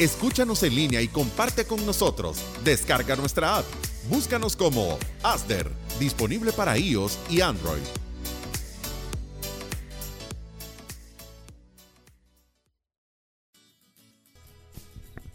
[0.00, 2.42] Escúchanos en línea y comparte con nosotros.
[2.64, 3.66] Descarga nuestra app.
[4.08, 7.82] Búscanos como ASDER, disponible para iOS y Android.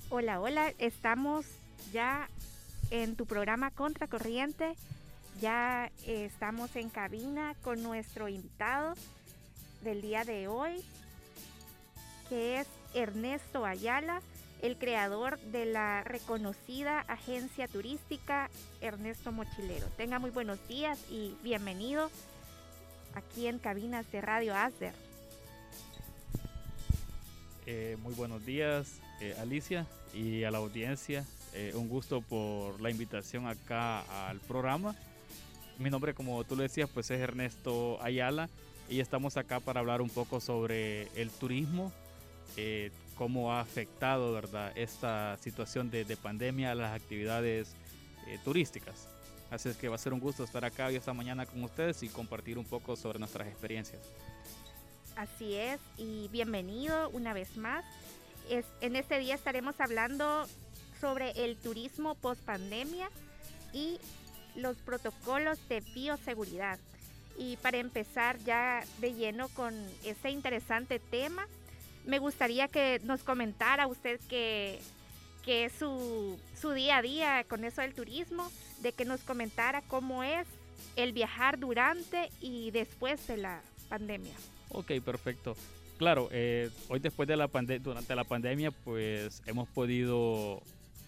[0.09, 1.45] Hola, hola, estamos
[1.93, 2.27] ya
[2.89, 4.73] en tu programa Contracorriente.
[5.39, 8.95] Ya eh, estamos en cabina con nuestro invitado
[9.83, 10.83] del día de hoy,
[12.29, 14.23] que es Ernesto Ayala,
[14.65, 18.49] el creador de la reconocida agencia turística
[18.81, 19.85] Ernesto Mochilero.
[19.95, 22.09] Tenga muy buenos días y bienvenido
[23.13, 24.93] aquí en cabinas de Radio Asder.
[27.67, 31.25] Eh, muy buenos días, eh, Alicia, y a la audiencia.
[31.53, 34.95] Eh, un gusto por la invitación acá al programa.
[35.77, 38.49] Mi nombre, como tú lo decías, pues es Ernesto Ayala
[38.89, 41.91] y estamos acá para hablar un poco sobre el turismo,
[42.57, 44.71] eh, cómo ha afectado ¿verdad?
[44.75, 47.75] esta situación de, pandemia a las actividades
[48.27, 49.07] eh, turísticas.
[49.51, 52.01] Así es que va a ser un gusto estar acá hoy esta mañana con ustedes
[52.03, 54.01] y compartir un poco sobre nuestras experiencias.
[55.15, 57.85] Así es, y bienvenido una vez más.
[58.49, 60.45] Es, en este día estaremos hablando
[60.99, 63.09] sobre el turismo post pandemia
[63.71, 63.99] y
[64.55, 66.79] los protocolos de bioseguridad.
[67.37, 71.47] Y para empezar ya de lleno con este interesante tema,
[72.05, 74.79] me gustaría que nos comentara usted que,
[75.43, 79.81] que es su, su día a día con eso del turismo, de que nos comentara
[79.87, 80.47] cómo es
[80.95, 84.33] el viajar durante y después de la pandemia.
[84.69, 85.55] Ok, perfecto.
[85.97, 90.61] Claro, eh, hoy después de la pandemia, durante la pandemia, pues hemos podido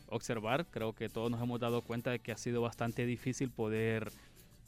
[0.09, 4.11] observar, creo que todos nos hemos dado cuenta de que ha sido bastante difícil poder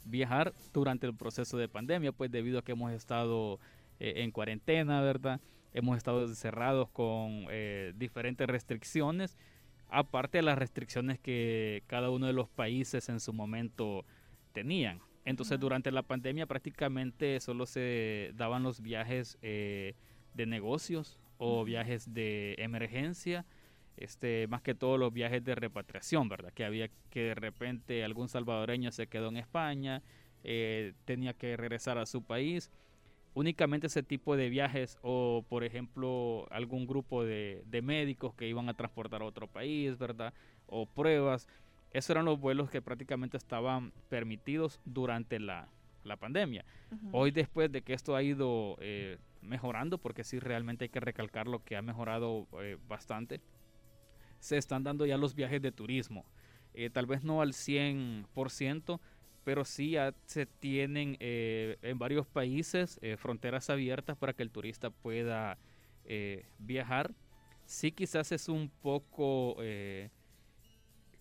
[0.04, 3.60] viajar durante el proceso de pandemia, pues debido a que hemos estado
[4.00, 5.40] eh, en cuarentena, ¿verdad?
[5.74, 9.38] Hemos estado encerrados con eh, diferentes restricciones,
[9.90, 14.06] aparte de las restricciones que cada uno de los países en su momento
[14.52, 15.02] tenían.
[15.26, 19.96] Entonces durante la pandemia prácticamente solo se daban los viajes eh,
[20.34, 23.46] de negocios o viajes de emergencia,
[23.98, 26.54] este, más que todos los viajes de repatriación, ¿verdad?
[26.54, 30.02] Que había que de repente algún salvadoreño se quedó en España,
[30.44, 32.72] eh, tenía que regresar a su país
[33.40, 38.74] únicamente ese tipo de viajes o por ejemplo algún grupo de, médicos que iban a
[38.74, 40.34] transportar a otro país, ¿verdad?
[40.68, 41.48] O pruebas.
[41.92, 45.70] Esos eran los vuelos que prácticamente estaban permitidos durante la,
[46.20, 46.66] pandemia.
[47.12, 51.48] Hoy después de que esto ha ido eh, mejorando, porque sí realmente hay que recalcar
[51.48, 53.42] lo que ha mejorado eh, bastante,
[54.40, 56.26] se están dando ya los viajes de turismo.
[56.74, 59.00] Eh, tal vez no al 100%,
[59.50, 59.96] pero sí
[60.28, 65.58] se tienen eh, en varios países eh, fronteras abiertas para que el turista pueda
[66.06, 67.16] eh, viajar.
[67.66, 69.58] Sí quizás es un poco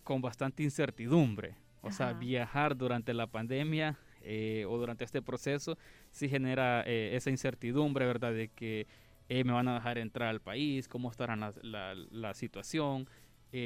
[0.03, 1.55] con bastante incertidumbre.
[1.81, 3.97] O sea, viajar durante la pandemia
[4.67, 5.75] o durante este proceso
[6.11, 8.31] sí genera esa incertidumbre, ¿verdad?
[8.31, 8.85] De que
[9.27, 13.09] me van a dejar entrar al país, cómo estará la, la situación,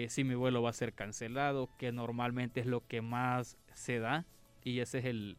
[0.08, 4.26] si mi vuelo va a ser cancelado, que normalmente es lo que más se da
[4.64, 5.38] y ese es el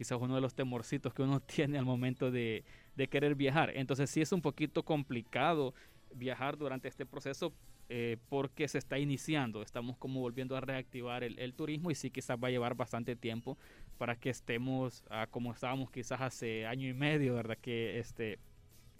[0.00, 2.64] quizás uno de los temorcitos que uno tiene al momento de,
[3.10, 3.70] querer viajar.
[3.74, 5.74] Entonces sí es un poquito complicado
[6.14, 7.52] viajar durante este proceso
[7.90, 12.38] eh, porque se está iniciando, estamos como volviendo a reactivar el, turismo y sí quizás
[12.42, 13.58] va a llevar bastante tiempo
[13.98, 17.58] para que estemos como estábamos quizás hace año y medio, ¿verdad?
[17.60, 18.38] Que este,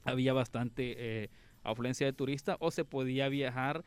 [0.05, 1.31] había bastante eh,
[1.63, 3.85] afluencia de turistas o se podía viajar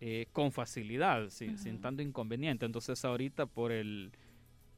[0.00, 2.66] eh, con facilidad, sin, sin tanto inconveniente.
[2.66, 4.12] Entonces ahorita por el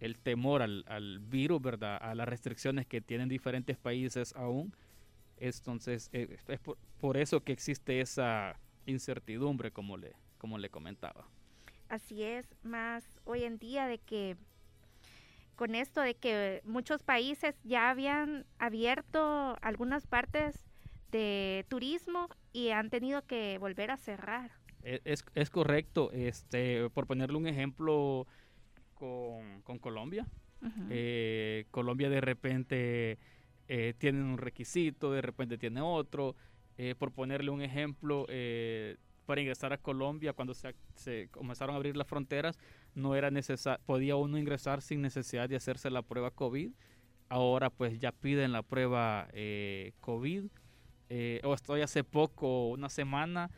[0.02, 1.96] el temor al, al, virus, ¿verdad?
[2.02, 4.74] A las restricciones que tienen diferentes países aún.
[5.36, 6.60] Entonces, eh, es
[6.98, 11.28] por, eso que existe esa incertidumbre, como le, como le comentaba.
[11.88, 14.36] Así es, más hoy en día de que
[15.54, 20.64] con esto de que muchos países ya habían abierto algunas partes
[21.12, 24.50] de turismo y han tenido que volver a cerrar.
[24.82, 28.26] E, es, es correcto, este, por ponerle un ejemplo,
[29.64, 30.26] con, Colombia.
[30.90, 33.18] Eh, Colombia de repente
[33.66, 36.36] eh, tiene un requisito, de repente tiene otro.
[36.78, 38.26] Eh, por ponerle un ejemplo,
[39.26, 42.58] para ingresar a Colombia, cuando se, se, comenzaron a abrir las fronteras,
[42.94, 46.70] no era necesario, podía uno ingresar sin necesidad de hacerse la prueba COVID.
[47.28, 49.28] Ahora pues ya piden la prueba
[50.00, 50.44] COVID.
[51.44, 53.50] o estoy hace poco, una semana,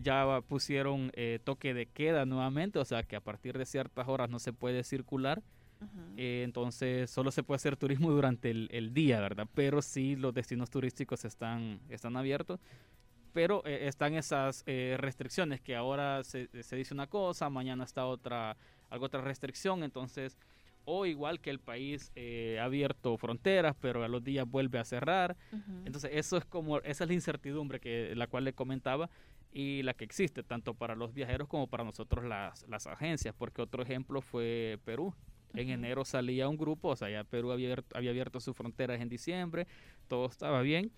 [0.00, 4.30] ya pusieron eh, toque de queda nuevamente, o sea que a partir de ciertas horas
[4.30, 5.42] no se puede circular.
[6.16, 9.46] Eh, entonces solo se puede hacer turismo durante el, día, ¿verdad?
[9.54, 12.58] Pero sí los destinos turísticos están, están abiertos.
[13.32, 18.06] pero eh, están esas eh, restricciones que ahora se, se, dice una cosa, mañana está
[18.06, 18.56] otra,
[18.90, 20.36] algo otra restricción, entonces,
[20.84, 24.84] o igual que el país eh, ha abierto fronteras, pero a los días vuelve a
[24.84, 25.36] cerrar,
[25.84, 29.10] entonces eso es como, esa es la incertidumbre que la cual le comentaba
[29.52, 33.62] y la que existe tanto para los viajeros como para nosotros las, las agencias, porque
[33.62, 35.14] otro ejemplo fue Perú.
[35.54, 39.08] En enero salía un grupo, o sea, ya Perú había había abierto sus fronteras en
[39.08, 39.66] diciembre,
[40.06, 40.92] todo estaba bien,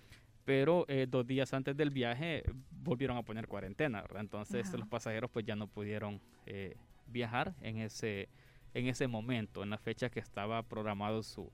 [0.45, 4.23] pero eh, dos días antes del viaje volvieron a poner cuarentena, ¿verdad?
[4.23, 6.77] Entonces los pasajeros pues ya no pudieron eh,
[7.07, 8.29] viajar en ese,
[8.75, 11.53] en ese momento, en la fecha que estaba programado su,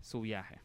[0.00, 0.60] su viaje.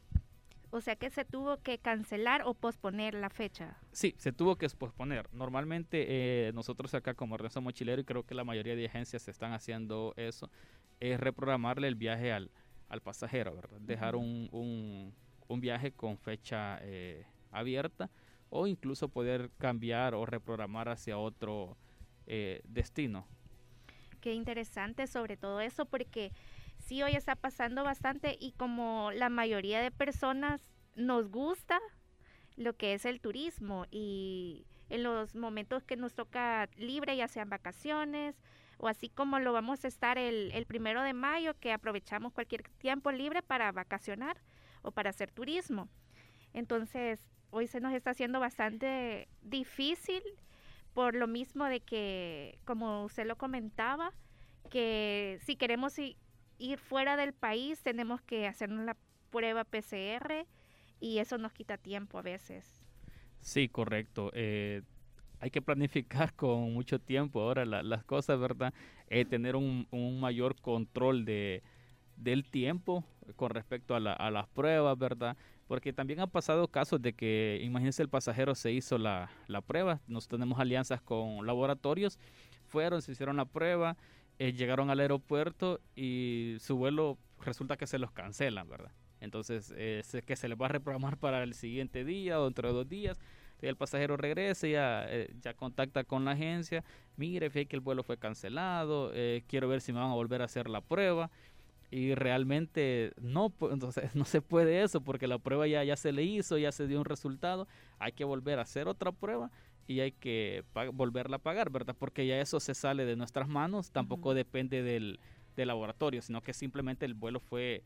[0.74, 3.78] O sea que se tuvo que cancelar o posponer la fecha.
[3.92, 5.28] Sí, se tuvo que posponer.
[5.32, 9.52] Normalmente eh, nosotros acá como Renzo Mochilero y creo que la mayoría de agencias están
[9.52, 10.50] haciendo eso,
[10.98, 12.50] es reprogramarle el viaje al,
[12.88, 13.78] al pasajero, ¿verdad?
[13.82, 15.14] Dejar un, un,
[15.46, 18.10] un, viaje con fecha eh, abierta
[18.50, 21.76] o incluso poder cambiar o reprogramar hacia otro
[22.26, 23.28] eh, destino.
[24.20, 26.32] Qué interesante sobre todo eso porque
[26.84, 30.60] sí hoy está pasando bastante y como la mayoría de personas
[30.94, 31.80] nos gusta
[32.56, 37.48] lo que es el turismo y en los momentos que nos toca libre, ya sean
[37.48, 38.36] vacaciones
[38.78, 42.62] o así como lo vamos a estar el, el primero de mayo, que aprovechamos cualquier
[42.78, 44.36] tiempo libre para vacacionar
[44.82, 45.88] o para hacer turismo.
[46.52, 47.20] Entonces,
[47.50, 50.22] hoy se nos está haciendo bastante difícil
[50.92, 54.12] por lo mismo de que, como usted lo comentaba,
[54.70, 55.98] que si queremos
[56.58, 58.96] ir fuera del país tenemos que hacernos la
[59.30, 60.46] prueba PCR
[61.00, 62.80] y eso nos quita tiempo a veces.
[63.40, 64.30] Sí, correcto.
[64.34, 64.82] Eh,
[65.40, 68.72] hay que planificar con mucho tiempo ahora las cosas, ¿verdad?
[69.08, 69.86] Eh, tener un,
[70.20, 71.62] mayor control de,
[72.16, 73.04] del tiempo
[73.36, 75.36] con respecto a, la, a las pruebas, ¿verdad?
[75.66, 80.00] porque también han pasado casos de que, imagínense, el pasajero se hizo la, la prueba,
[80.06, 82.18] nos tenemos alianzas con laboratorios,
[82.66, 83.96] fueron, se hicieron la prueba,
[84.38, 88.92] eh, llegaron al aeropuerto y su vuelo resulta que se los cancelan, ¿verdad?
[89.20, 92.74] Entonces, eh, que se les va a reprogramar para el siguiente día o dentro de
[92.74, 93.18] dos días.
[93.62, 96.84] El pasajero regresa, ya, eh, ya contacta con la agencia,
[97.16, 100.42] mire, fíjate que el vuelo fue cancelado, eh, quiero ver si me van a volver
[100.42, 101.30] a hacer la prueba
[101.90, 106.24] y realmente no, entonces, no se puede eso porque la prueba ya, ya se le
[106.24, 107.66] hizo, ya se dio un resultado,
[107.98, 109.50] hay que volver a hacer otra prueba
[109.86, 111.94] y hay que volverla a pagar, ¿verdad?
[111.98, 115.20] Porque ya eso se sale de nuestras manos, tampoco depende del,
[115.56, 117.82] del, laboratorio, sino que simplemente el vuelo fue,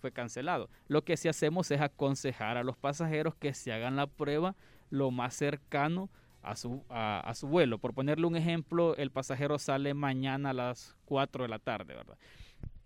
[0.00, 0.68] fue cancelado.
[0.86, 4.56] Lo que sí hacemos es aconsejar a los pasajeros que se hagan la prueba
[4.90, 6.10] lo más cercano
[6.42, 7.78] a su, a, a su vuelo.
[7.78, 12.18] Por ponerle un ejemplo, el pasajero sale mañana a las 4 de la tarde, ¿verdad?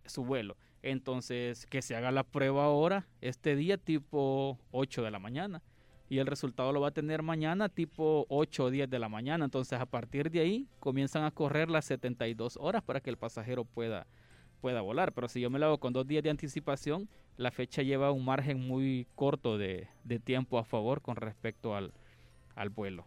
[0.07, 0.57] su vuelo.
[0.83, 5.63] Entonces, que se haga la prueba ahora, este día tipo 8 de la mañana.
[6.13, 9.47] Y el resultado lo va a tener mañana tipo 8 o 10 de la mañana.
[9.47, 13.65] Entonces, a partir de ahí comienzan a correr las 72 horas para que el pasajero
[13.65, 14.07] pueda,
[14.61, 15.15] pueda volar.
[15.15, 18.27] Pero si yo me lo hago con dos días de anticipación, la fecha lleva un
[18.27, 19.89] margen muy corto de,
[20.23, 21.95] tiempo a favor con respecto al,
[22.57, 23.07] al vuelo.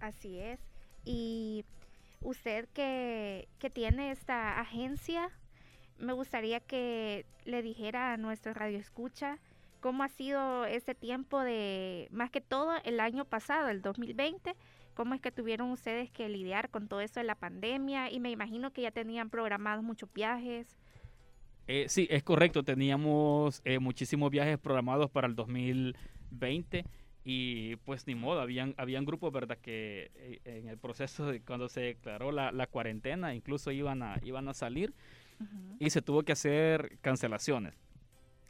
[0.00, 0.58] Así es.
[1.04, 1.64] Y
[2.22, 5.30] usted que, que tiene esta agencia
[5.98, 9.38] me gustaría que le dijera a nuestro radio escucha
[9.84, 14.56] cómo ha sido ese tiempo de, más que todo el año pasado, el 2020,
[14.94, 18.30] cómo es que tuvieron ustedes que lidiar con todo eso de la pandemia y me
[18.30, 20.78] imagino que ya tenían programados muchos viajes.
[21.66, 26.86] Eh, sí, es correcto, teníamos eh, muchísimos viajes programados para el 2020
[27.22, 29.58] y pues ni modo, habían, habían grupos, ¿verdad?
[29.58, 34.18] Que eh, en el proceso de cuando se declaró la, la cuarentena incluso iban a,
[34.22, 34.94] iban a salir
[35.78, 37.83] y se tuvo que hacer cancelaciones.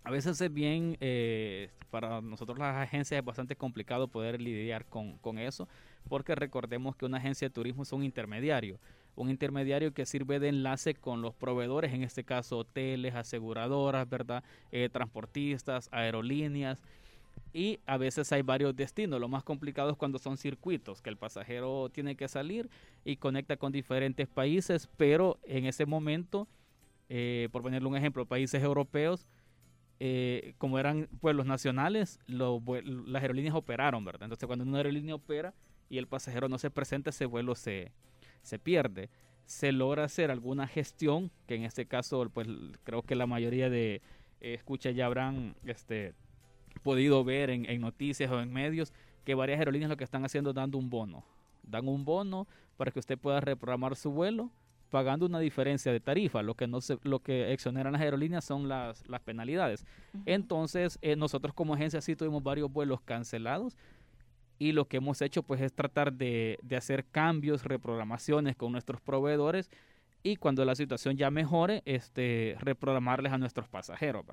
[0.04, 5.16] A veces es bien, eh, para nosotros las agencias es bastante complicado poder lidiar con,
[5.16, 5.66] con, eso,
[6.10, 8.78] porque recordemos que una agencia de turismo es un intermediario,
[9.16, 14.44] un intermediario que sirve de enlace con los proveedores, en este caso hoteles, aseguradoras, ¿verdad?
[14.72, 16.82] Eh, transportistas, aerolíneas,
[17.54, 19.18] y a veces hay varios destinos.
[19.18, 22.68] Lo más complicado es cuando son circuitos, que el pasajero tiene que salir
[23.06, 26.46] y conecta con diferentes países, pero en ese momento
[27.08, 29.26] eh, por ponerle un ejemplo, países europeos,
[30.00, 34.24] eh, como eran pueblos nacionales, las aerolíneas operaron, ¿verdad?
[34.24, 35.54] Entonces cuando una aerolínea opera
[35.88, 37.92] y el pasajero no se presenta, ese vuelo se,
[38.42, 39.10] se pierde.
[39.46, 42.48] Se logra hacer alguna gestión, que en este caso, pues
[42.82, 44.00] creo que la mayoría de
[44.40, 44.60] eh,
[44.94, 46.14] ya habrán este,
[46.82, 48.92] podido ver en, en noticias o en medios,
[49.24, 51.24] que varias aerolíneas lo que están haciendo es dando un bono.
[51.62, 52.46] Dan un bono
[52.76, 54.50] para que usted pueda reprogramar su vuelo
[54.94, 56.40] pagando una diferencia de tarifa.
[56.44, 59.84] Lo que no se, lo que exoneran las aerolíneas son las, las penalidades.
[60.24, 63.76] Entonces, eh, nosotros como agencia sí tuvimos varios vuelos cancelados
[64.56, 69.00] y lo que hemos hecho pues es tratar de, de hacer cambios, reprogramaciones con nuestros
[69.00, 69.68] proveedores
[70.22, 74.24] y cuando la situación ya mejore, este, reprogramarles a nuestros pasajeros.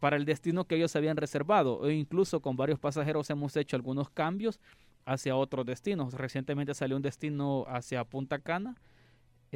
[0.00, 4.10] Para el destino que ellos habían reservado, e incluso con varios pasajeros hemos hecho algunos
[4.10, 4.58] cambios
[5.04, 6.14] hacia otros destinos.
[6.14, 8.74] Recientemente salió un destino hacia Punta Cana,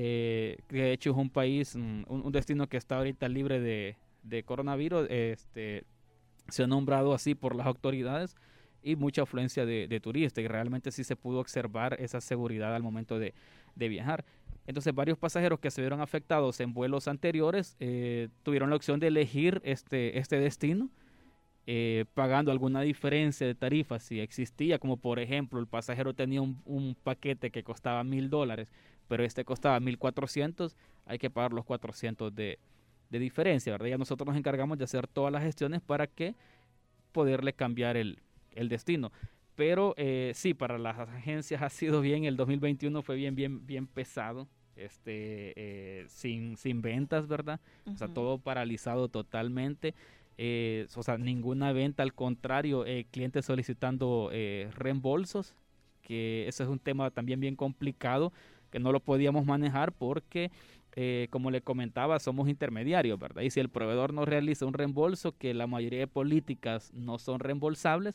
[0.01, 3.97] eh, que de hecho es un país, mm, un, destino que está ahorita libre de,
[4.23, 5.09] de coronavirus.
[5.11, 5.83] Este,
[6.49, 8.37] se ha nombrado así por las autoridades
[8.81, 12.83] y mucha afluencia de, de, turistas y realmente sí se pudo observar esa seguridad al
[12.85, 13.35] momento de,
[13.75, 14.25] de viajar.
[14.69, 19.09] Entonces varios pasajeros que se vieron afectados en vuelos anteriores eh, tuvieron la opción de
[19.09, 20.91] elegir este, este destino,
[21.67, 26.97] eh, pagando alguna diferencia de tarifa si existía, como por ejemplo el pasajero tenía un,
[27.03, 28.71] paquete que costaba mil dólares,
[29.09, 32.59] pero este costaba mil cuatrocientos, hay que pagar los cuatrocientos de,
[33.11, 33.89] de diferencia, ¿verdad?
[33.89, 36.35] Ya nosotros nos encargamos de hacer todas las gestiones para que
[37.13, 38.21] poderle cambiar el,
[38.53, 39.11] el destino.
[39.55, 43.87] Pero eh, sí, para las agencias ha sido bien, el 2021 fue bien, bien, bien
[43.87, 44.47] pesado
[44.79, 47.61] este, eh, sin, sin ventas, ¿verdad?
[47.87, 49.95] O sea, todo paralizado totalmente.
[50.39, 54.31] Eh, o sea, ninguna venta, al contrario, eh, clientes solicitando
[54.73, 55.55] reembolsos,
[56.03, 58.33] que ese es un tema también bien complicado,
[58.71, 60.51] que no lo podíamos manejar porque,
[61.31, 63.43] como le comentaba, somos intermediarios, ¿verdad?
[63.43, 67.41] Y si el proveedor no realiza un reembolso, que la mayoría de políticas no son
[67.41, 68.15] reembolsables,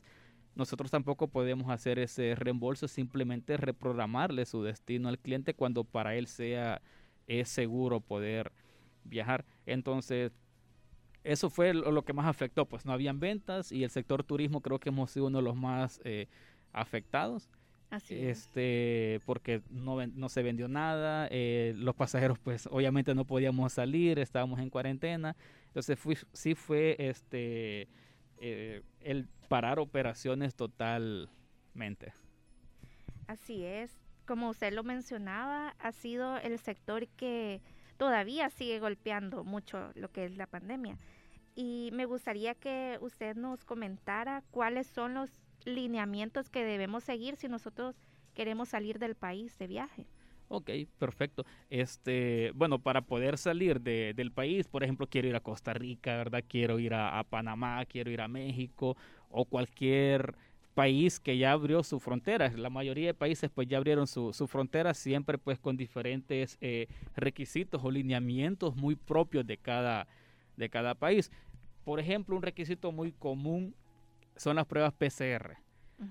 [0.56, 6.28] nosotros tampoco podemos hacer ese reembolso, simplemente reprogramarle su destino al cliente cuando para él
[6.28, 6.82] sea
[7.28, 8.52] es seguro poder
[9.04, 9.46] viajar.
[9.66, 10.32] Entonces,
[11.24, 14.80] eso fue lo, que más afectó, pues no habían ventas y el sector turismo creo
[14.80, 16.28] que hemos sido uno de los más eh,
[16.72, 17.50] afectados.
[17.94, 23.72] Así este, porque no, no se vendió nada, eh, los pasajeros pues obviamente no podíamos
[23.72, 25.36] salir, estábamos en cuarentena,
[25.68, 27.88] entonces fui, sí fue este
[28.40, 32.14] eh, el parar operaciones totalmente.
[33.28, 33.96] Así es.
[34.26, 37.62] Como usted lo mencionaba, ha sido el sector que
[37.98, 40.98] todavía sigue golpeando mucho lo que es la pandemia.
[41.54, 45.30] Y me gustaría que usted nos comentara cuáles son los
[45.66, 47.96] lineamientos que debemos seguir si nosotros
[48.34, 50.06] queremos salir del país de viaje.
[50.50, 51.46] Ok, perfecto.
[51.70, 56.16] Este, bueno, para poder salir de, del país, por ejemplo, quiero ir a Costa Rica,
[56.16, 56.44] ¿verdad?
[56.48, 58.96] Quiero ir a, Panamá, quiero ir a México
[59.32, 60.36] o cualquier
[60.76, 62.52] país que ya abrió su frontera.
[62.56, 66.88] La mayoría de países pues ya abrieron su, su frontera, siempre pues con diferentes eh,
[67.16, 70.08] requisitos o lineamientos muy propios de cada,
[70.56, 71.32] de cada país.
[71.84, 73.74] Por ejemplo, un requisito muy común
[74.36, 75.58] son las pruebas PCR.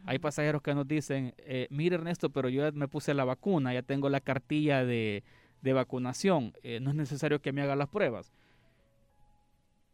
[0.06, 3.74] Hay pasajeros que nos dicen, eh, mire Ernesto, pero yo ya me puse la vacuna,
[3.74, 5.22] ya tengo la cartilla de,
[5.62, 8.32] vacunación, eh, no es necesario que me haga las pruebas.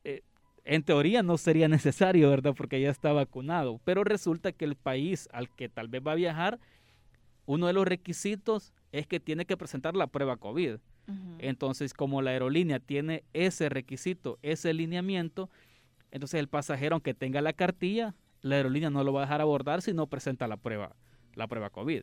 [0.04, 0.22] Eh,
[0.64, 2.54] en teoría no sería necesario, ¿verdad?
[2.56, 6.16] Porque ya está vacunado, pero resulta que el país al que tal vez va a
[6.16, 6.60] viajar,
[7.46, 10.76] uno de los requisitos es que tiene que presentar la prueba COVID.
[11.38, 15.48] Entonces, como la aerolínea tiene ese requisito, ese lineamiento,
[16.10, 19.82] entonces el pasajero, aunque tenga la cartilla, la aerolínea no lo va a dejar abordar
[19.82, 20.94] si no presenta la prueba,
[21.34, 22.02] la prueba COVID.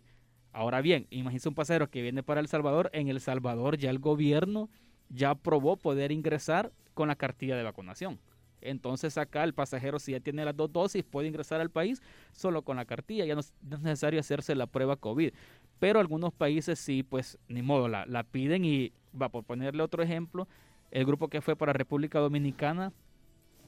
[0.52, 2.90] Ahora bien, imagínese un pasajero que viene para El Salvador.
[2.94, 4.70] En El Salvador ya el gobierno
[5.10, 8.20] ya aprobó poder ingresar con la cartilla de vacunación.
[8.62, 12.64] Entonces acá el pasajero si ya tiene las dos dosis puede ingresar al país solo
[12.64, 15.34] con la cartilla, ya no es necesario hacerse la prueba COVID.
[15.80, 20.02] Pero algunos países sí, pues ni modo, la, la piden y va por ponerle otro
[20.02, 20.48] ejemplo,
[20.92, 22.94] el grupo que fue para República Dominicana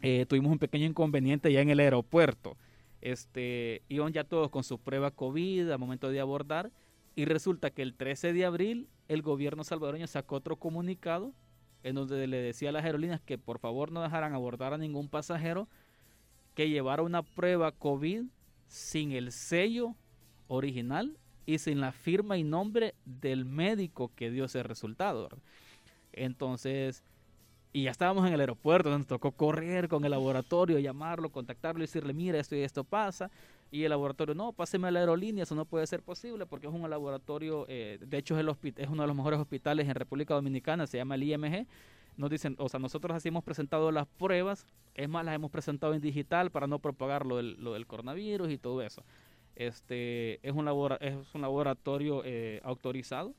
[0.01, 2.57] eh, tuvimos un pequeño inconveniente ya en el aeropuerto.
[3.01, 6.71] Este, iban ya todos con su prueba COVID al momento de abordar
[7.15, 11.33] y resulta que el 13 de abril el gobierno salvadoreño sacó otro comunicado
[11.83, 15.09] en donde le decía a las aerolíneas que por favor no dejaran abordar a ningún
[15.09, 15.67] pasajero
[16.53, 18.23] que llevara una prueba COVID
[18.67, 19.95] sin el sello
[20.47, 25.29] original y sin la firma y nombre del médico que dio ese resultado.
[26.11, 27.03] Entonces,
[27.77, 31.85] y ya estábamos en el aeropuerto, nos tocó correr con el laboratorio, llamarlo, contactarlo y
[31.85, 33.29] decirle, mira, esto y esto pasa.
[33.69, 36.73] Y el laboratorio, no, páseme a la aerolínea, eso no puede ser posible porque es
[36.73, 40.33] un laboratorio, eh, de hecho es, el es uno de los mejores hospitales en República
[40.33, 41.67] Dominicana, se llama el IMG.
[42.15, 44.65] Nos dicen, o sea, nosotros así hemos presentado las pruebas,
[44.95, 48.49] es más, las hemos presentado en digital para no propagar lo del, lo del coronavirus
[48.49, 49.03] y todo eso.
[49.55, 50.67] Este, es, un
[50.99, 53.35] es un laboratorio eh, autorizado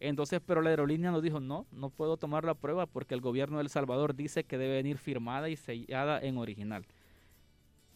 [0.00, 3.58] entonces, pero la aerolínea nos dijo, no, no puedo tomar la prueba porque el gobierno
[3.58, 6.86] de El Salvador dice que debe venir firmada y sellada en original.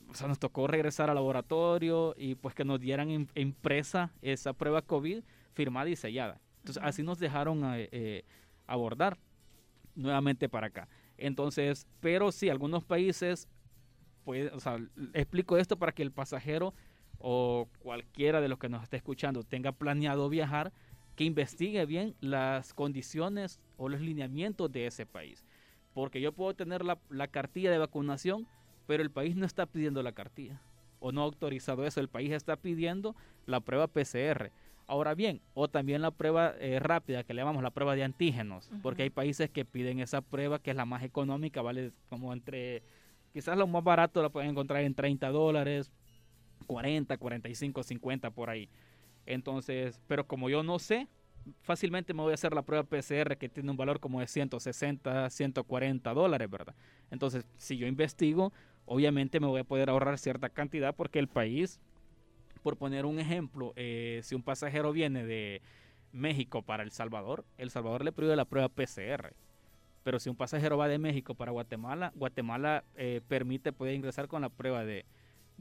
[0.08, 4.82] O sea, nos tocó regresar al laboratorio y pues que nos dieran impresa esa prueba
[4.82, 6.40] COVID firmada y sellada.
[6.58, 8.24] Entonces, así nos dejaron eh, eh,
[8.66, 9.18] abordar
[9.94, 10.88] nuevamente para acá.
[11.16, 13.48] Entonces, pero sí, algunos países,
[14.24, 14.78] pues, o sea,
[15.14, 16.74] explico esto para que el pasajero
[17.18, 20.72] o cualquiera de los que nos esté escuchando tenga planeado viajar,
[21.16, 25.44] que investigue bien las condiciones o los lineamientos de ese país.
[25.94, 28.46] Porque yo puedo tener la, la cartilla de vacunación,
[28.86, 30.60] pero el país no está pidiendo la cartilla
[31.02, 32.00] o no ha autorizado eso.
[32.00, 33.14] El país está pidiendo
[33.44, 34.50] la prueba PCR.
[34.86, 38.70] Ahora bien, o también la prueba eh, rápida, que le llamamos la prueba de antígenos,
[38.82, 42.82] porque hay países que piden esa prueba, que es la más económica, vale como entre,
[43.32, 45.90] quizás lo más barato la pueden encontrar en 30 dólares,
[46.66, 48.68] 40, 45, 50 por ahí.
[49.26, 51.08] Entonces, pero como yo no sé,
[51.62, 55.30] fácilmente me voy a hacer la prueba PCR que tiene un valor como de 160,
[55.30, 56.74] 140 dólares, ¿verdad?
[57.10, 58.52] Entonces, si yo investigo,
[58.84, 61.80] obviamente me voy a poder ahorrar cierta cantidad porque el país,
[62.62, 65.62] por poner un ejemplo, eh, si un pasajero viene de
[66.12, 69.34] México para El Salvador, El Salvador le prohíbe la prueba PCR.
[70.04, 74.42] Pero si un pasajero va de México para Guatemala, Guatemala eh, permite poder ingresar con
[74.42, 75.04] la prueba de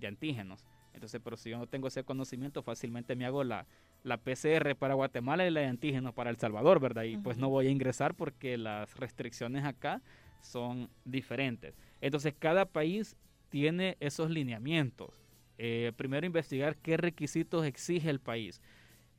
[0.03, 0.65] antígenos.
[0.93, 3.65] Entonces, pero si yo no tengo ese conocimiento, fácilmente me hago la,
[4.03, 7.03] la PCR para Guatemala y la de antígenos para El Salvador, ¿verdad?
[7.03, 10.01] Y pues no voy a ingresar porque las restricciones acá
[10.41, 11.75] son diferentes.
[12.01, 13.15] Entonces, cada país
[13.50, 15.13] tiene esos lineamientos.
[15.57, 18.62] Eh, primero, investigar qué requisitos exige el país.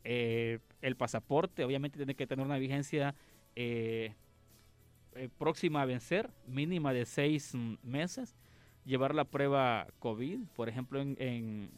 [0.04, 3.14] Eh, el pasaporte, obviamente, tiene que tener una vigencia
[3.54, 4.12] eh,
[5.38, 8.34] próxima a vencer, mínima de seis meses
[8.84, 10.40] llevar la prueba COVID.
[10.54, 11.70] Por ejemplo, en,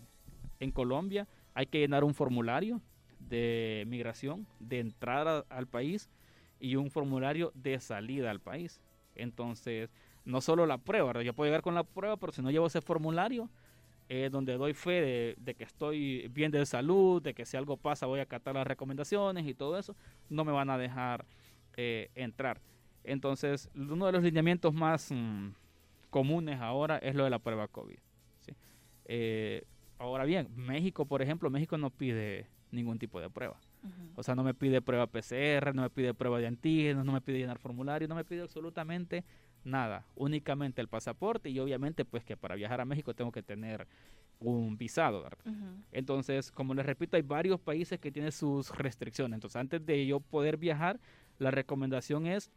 [0.60, 2.80] en, Colombia hay que llenar un formulario
[3.20, 6.08] de migración, de entrada al país
[6.60, 8.80] y un formulario de salida al país.
[9.14, 9.90] Entonces,
[10.24, 12.80] no solo la prueba, yo puedo llegar con la prueba, pero si no llevo ese
[12.80, 13.48] formulario,
[14.08, 18.04] eh, donde doy fe de, que estoy bien de salud, de que si algo pasa
[18.04, 19.96] voy a acatar las recomendaciones y todo eso,
[20.28, 21.24] no me van a dejar
[21.76, 22.60] eh, entrar.
[23.02, 25.50] Entonces, uno de los lineamientos más mm,
[26.14, 27.98] comunes ahora es lo de la prueba COVID.
[29.06, 29.64] Eh,
[29.98, 33.58] ahora bien, México, por ejemplo, México no pide ningún tipo de prueba.
[34.14, 37.20] O sea, no me pide prueba PCR, no me pide prueba de antígenos, no me
[37.20, 39.24] pide llenar formulario, no me pide absolutamente
[39.64, 40.06] nada.
[40.14, 43.88] Únicamente el pasaporte y obviamente pues que para viajar a México tengo que tener
[44.38, 45.28] un visado.
[45.90, 49.34] Entonces, como les repito, hay varios países que tienen sus restricciones.
[49.38, 51.00] Entonces, antes de yo poder viajar,
[51.40, 52.52] la recomendación es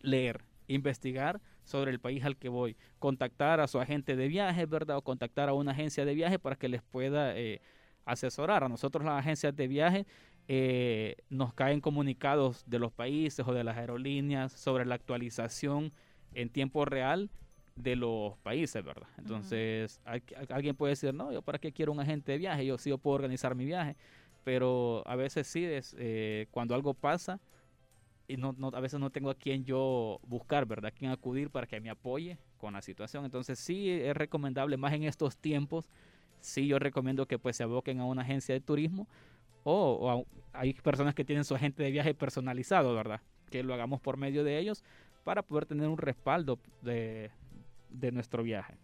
[0.00, 4.96] leer, investigar sobre el país al que voy, contactar a su agente de viaje, ¿verdad?
[4.96, 7.62] O contactar a una agencia de viaje para que les pueda eh,
[8.04, 8.64] asesorar.
[8.64, 10.06] A nosotros las agencias de viaje
[10.48, 15.92] eh, nos caen comunicados de los países o de las aerolíneas sobre la actualización
[16.34, 17.30] en tiempo real
[17.76, 19.08] de los países, ¿verdad?
[19.16, 20.00] Entonces,
[20.50, 22.98] alguien puede decir, no, yo para qué quiero un agente de viaje, yo sí yo
[22.98, 23.96] puedo organizar mi viaje,
[24.44, 27.40] pero a veces sí, es, eh, cuando algo pasa,
[28.30, 30.92] y no, no, a veces no tengo a quién yo buscar, ¿verdad?
[30.94, 33.24] A quién acudir para que me apoye con la situación.
[33.24, 35.88] Entonces sí es recomendable, más en estos tiempos,
[36.38, 39.08] sí yo recomiendo que pues se aboquen a una agencia de turismo
[39.64, 43.20] o, hay personas que tienen su agente de viaje personalizado, ¿verdad?
[43.50, 44.84] Que lo hagamos por medio de ellos
[45.24, 47.30] para poder tener un respaldo de,
[47.88, 48.78] de nuestro viaje.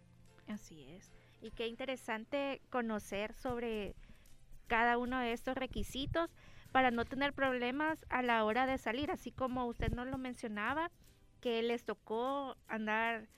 [0.48, 1.12] Así es.
[1.40, 3.94] Y qué interesante conocer sobre
[4.66, 6.30] cada uno de estos requisitos
[6.72, 10.90] para no tener problemas a la hora de salir, así como usted nos lo mencionaba,
[11.40, 13.29] que les tocó andar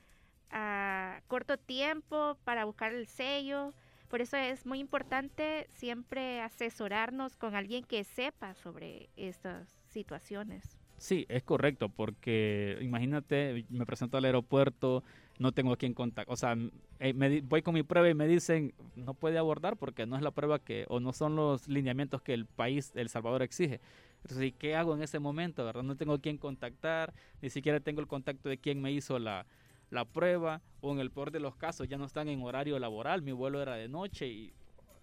[0.51, 3.75] a corto tiempo para buscar el sello.
[4.09, 10.79] Por eso es muy importante siempre asesorarnos con alguien que sepa sobre estas situaciones.
[10.97, 15.05] Sí, es correcto, porque imagínate, me presento al aeropuerto,
[15.38, 16.33] no tengo a quien contactar.
[16.33, 16.57] O sea,
[16.98, 20.22] eh, me, voy con mi prueba y me dicen, no puede abordar porque no es
[20.22, 23.81] la prueba que, o no son los lineamientos que el país, El Salvador, exige.
[24.22, 25.64] Entonces, ¿qué hago en ese momento?
[25.64, 25.83] ¿verdad?
[25.83, 29.46] No tengo a quien contactar, ni siquiera tengo el contacto de quien me hizo la,
[29.90, 33.22] la prueba, o en el peor de los casos ya no están en horario laboral,
[33.22, 34.53] mi vuelo era de noche y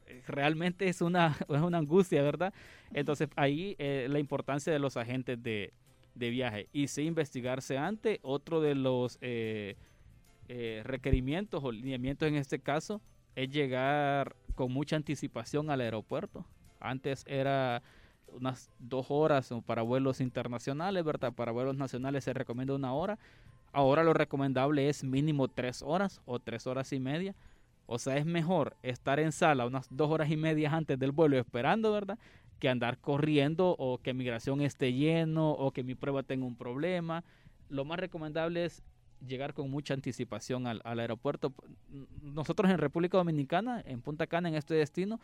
[0.08, 2.54] eh, realmente es una, es una angustia, ¿verdad?
[2.94, 5.74] Entonces ahí eh, la importancia de los agentes de,
[6.14, 9.76] de viaje y sí investigarse antes, otro de los eh,
[10.48, 13.02] eh, requerimientos o lineamientos en este caso
[13.36, 16.46] es llegar con mucha anticipación al aeropuerto.
[16.80, 17.82] Antes era
[18.32, 21.34] unas dos horas para vuelos internacionales, ¿verdad?
[21.34, 23.18] Para vuelos nacionales se recomienda una hora.
[23.72, 27.36] Ahora lo recomendable es mínimo tres horas o tres horas y media.
[27.88, 31.38] O sea, es mejor estar en sala unas dos horas y media antes del vuelo
[31.38, 32.18] esperando, ¿verdad?
[32.60, 37.24] Que andar corriendo o que migración esté lleno o que mi prueba tenga un problema.
[37.70, 38.84] Lo más recomendable es
[39.26, 41.54] llegar con mucha anticipación al, aeropuerto.
[42.22, 45.20] Nosotros en República Dominicana, en Punta Cana, en este destino,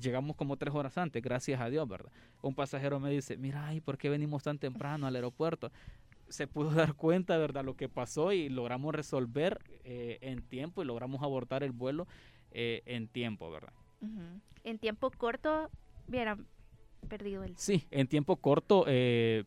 [0.00, 2.10] llegamos como tres horas antes, gracias a Dios, ¿verdad?
[2.42, 5.70] Un pasajero me dice, mira, ¿y por qué venimos tan temprano al aeropuerto?
[6.28, 10.86] Se pudo dar cuenta, ¿verdad?, lo que pasó y logramos resolver eh, en tiempo y
[10.86, 12.06] logramos abortar el vuelo
[12.50, 13.72] eh, en tiempo, ¿verdad?
[14.64, 15.70] En tiempo corto
[16.08, 16.46] hubieran
[17.08, 17.56] perdido el...
[17.56, 19.44] Sí, en tiempo corto eh,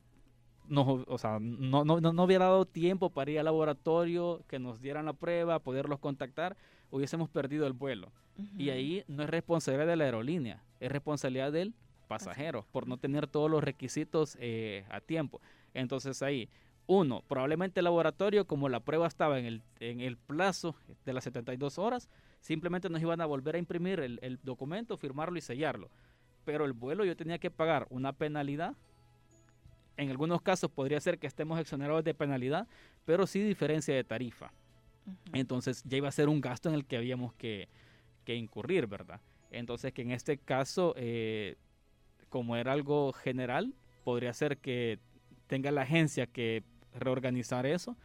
[0.68, 4.82] no, o sea, no, no, no, hubiera dado tiempo para ir al laboratorio, que nos
[4.82, 6.58] dieran la prueba, poderlos contactar,
[6.92, 8.12] hubiésemos perdido el vuelo.
[8.56, 11.74] Y ahí no es responsabilidad de la aerolínea, es responsabilidad del
[12.08, 15.42] pasajero por no tener todos los requisitos eh, a tiempo.
[15.74, 16.48] Entonces ahí,
[16.86, 21.24] uno, probablemente el laboratorio, como la prueba estaba en el, en el plazo de las
[21.24, 25.90] 72 horas, simplemente nos iban a volver a imprimir el, el documento, firmarlo y sellarlo.
[26.46, 28.76] Pero el vuelo yo tenía que pagar una penalidad
[29.98, 32.68] en algunos casos podría ser que estemos exonerados de penalidad,
[33.06, 34.52] pero sí diferencia de tarifa.
[35.34, 37.68] Entonces ya iba a ser un gasto en el que habíamos que,
[38.28, 39.22] incurrir, ¿verdad?
[39.52, 41.56] Entonces que en este caso, eh,
[42.30, 45.00] como era algo general, podría ser que
[45.48, 47.96] tenga la agencia que reorganizar eso,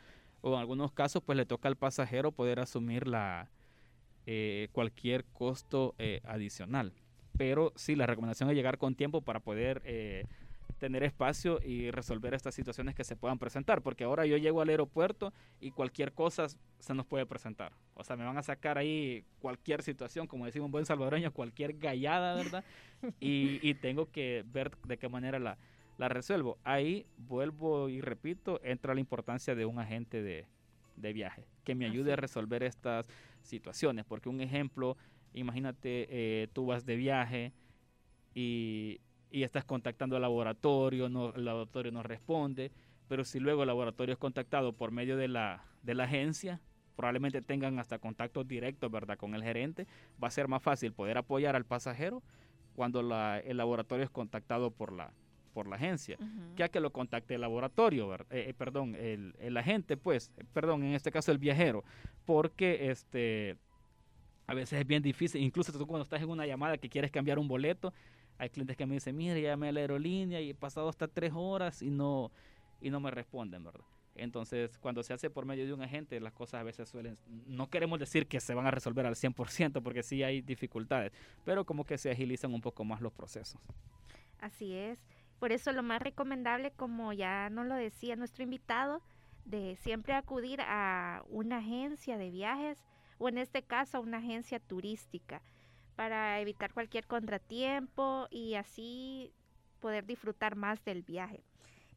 [0.40, 3.50] o en algunos casos pues le toca al pasajero poder asumir la,
[4.26, 6.92] eh, cualquier costo eh, adicional.
[7.36, 9.82] Pero sí, la recomendación es llegar con tiempo para poder
[10.82, 14.68] tener espacio y resolver estas situaciones que se puedan presentar, porque ahora yo llego al
[14.68, 16.48] aeropuerto y cualquier cosa
[16.80, 17.72] se nos puede presentar.
[17.94, 21.78] O sea, me van a sacar ahí cualquier situación, como decimos un buen salvadoreño, cualquier
[21.78, 22.64] gallada, ¿verdad?
[23.20, 25.56] y, tengo que ver de qué manera la,
[25.98, 26.58] la resuelvo.
[26.64, 30.48] Ahí vuelvo y repito, entra la importancia de un agente de,
[30.96, 33.06] de viaje que me ayude a resolver estas
[33.42, 34.96] situaciones, porque un ejemplo,
[35.32, 37.52] imagínate, eh, tú vas de viaje
[38.34, 39.00] y
[39.32, 42.70] y estás contactando al laboratorio, no, el laboratorio no responde,
[43.08, 46.60] pero si luego el laboratorio es contactado por medio de la, de la agencia,
[46.96, 49.86] probablemente tengan hasta contactos directos, ¿verdad?, con el gerente,
[50.22, 52.22] va a ser más fácil poder apoyar al pasajero
[52.74, 55.12] cuando el laboratorio es contactado por la,
[55.52, 56.18] por la agencia,
[56.56, 60.44] que a que lo contacte el laboratorio, eh, eh, perdón, el, el, agente, pues, eh,
[60.52, 61.84] perdón, en este caso el viajero,
[62.24, 63.56] porque este
[64.46, 67.38] a veces es bien difícil, incluso tú cuando estás en una llamada que quieres cambiar
[67.38, 67.94] un boleto,
[68.42, 71.32] hay clientes que me dicen, mire, llamé a la aerolínea y he pasado hasta tres
[71.32, 72.32] horas y no,
[72.80, 73.84] y no me responden, ¿verdad?
[74.16, 77.70] Entonces, cuando se hace por medio de un agente, las cosas a veces suelen, no
[77.70, 81.12] queremos decir que se van a resolver al 100%, porque sí hay dificultades,
[81.44, 83.60] pero como que se agilizan un poco más los procesos.
[84.40, 84.98] Así es.
[85.38, 89.02] Por eso lo más recomendable, como ya nos lo decía nuestro invitado,
[89.44, 92.82] de siempre acudir a una agencia de viajes
[93.18, 95.42] o en este caso a una agencia turística
[95.96, 99.32] para evitar cualquier contratiempo y así
[99.80, 101.42] poder disfrutar más del viaje.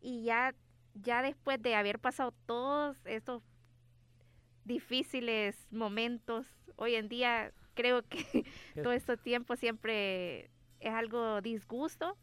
[0.02, 0.54] Y ya,
[0.94, 3.44] ya después de haber pasado todos estos
[4.66, 8.46] difíciles momentos, hoy en día creo que
[8.84, 12.18] todo este tiempo siempre es algo disgusto,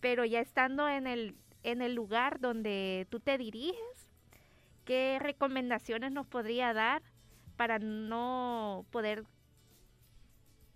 [0.00, 4.10] pero ya estando en el, en el lugar donde tú te diriges,
[4.84, 7.02] ¿qué recomendaciones nos podría dar
[7.56, 9.24] para no poder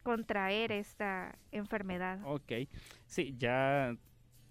[0.08, 2.18] contraer esta enfermedad.
[2.24, 2.50] Ok,
[3.04, 3.94] sí, ya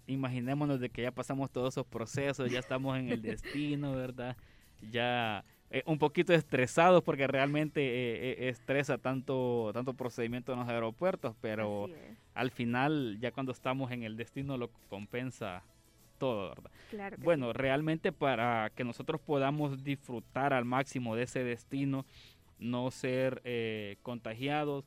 [0.06, 4.36] imaginémonos de que ya pasamos todos esos procesos, ya estamos en el destino, ¿verdad?
[4.92, 10.68] Ya eh, un poquito estresados porque realmente eh, eh, estresa tanto, tanto procedimiento en los
[10.68, 11.88] aeropuertos, pero
[12.34, 15.64] al final ya cuando estamos en el destino lo compensa
[16.18, 16.70] todo, ¿verdad?
[16.90, 22.06] Claro bueno, realmente para que nosotros podamos disfrutar al máximo de ese destino,
[22.60, 23.42] no ser
[24.02, 24.84] contagiados,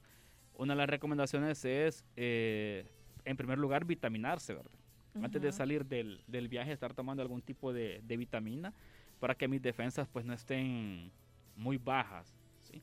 [0.61, 2.85] una de las recomendaciones es, eh,
[3.25, 4.71] en primer lugar, vitaminarse, ¿verdad?
[5.15, 8.71] Antes de salir del, del, viaje, estar tomando algún tipo de, de, vitamina
[9.19, 11.11] para que mis defensas pues no estén
[11.57, 12.81] muy bajas, ¿sí?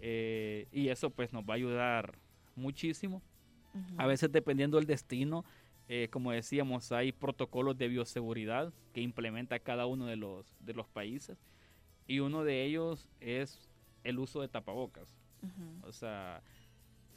[0.00, 2.16] Eh, y eso pues nos va a ayudar
[2.54, 3.20] muchísimo.
[3.98, 5.44] A veces dependiendo del destino,
[5.88, 10.88] eh, como decíamos, hay protocolos de bioseguridad que implementa cada uno de los, de los
[10.88, 11.38] países
[12.06, 13.68] y uno de ellos es
[14.04, 15.16] el uso de tapabocas.
[15.82, 16.42] O sea,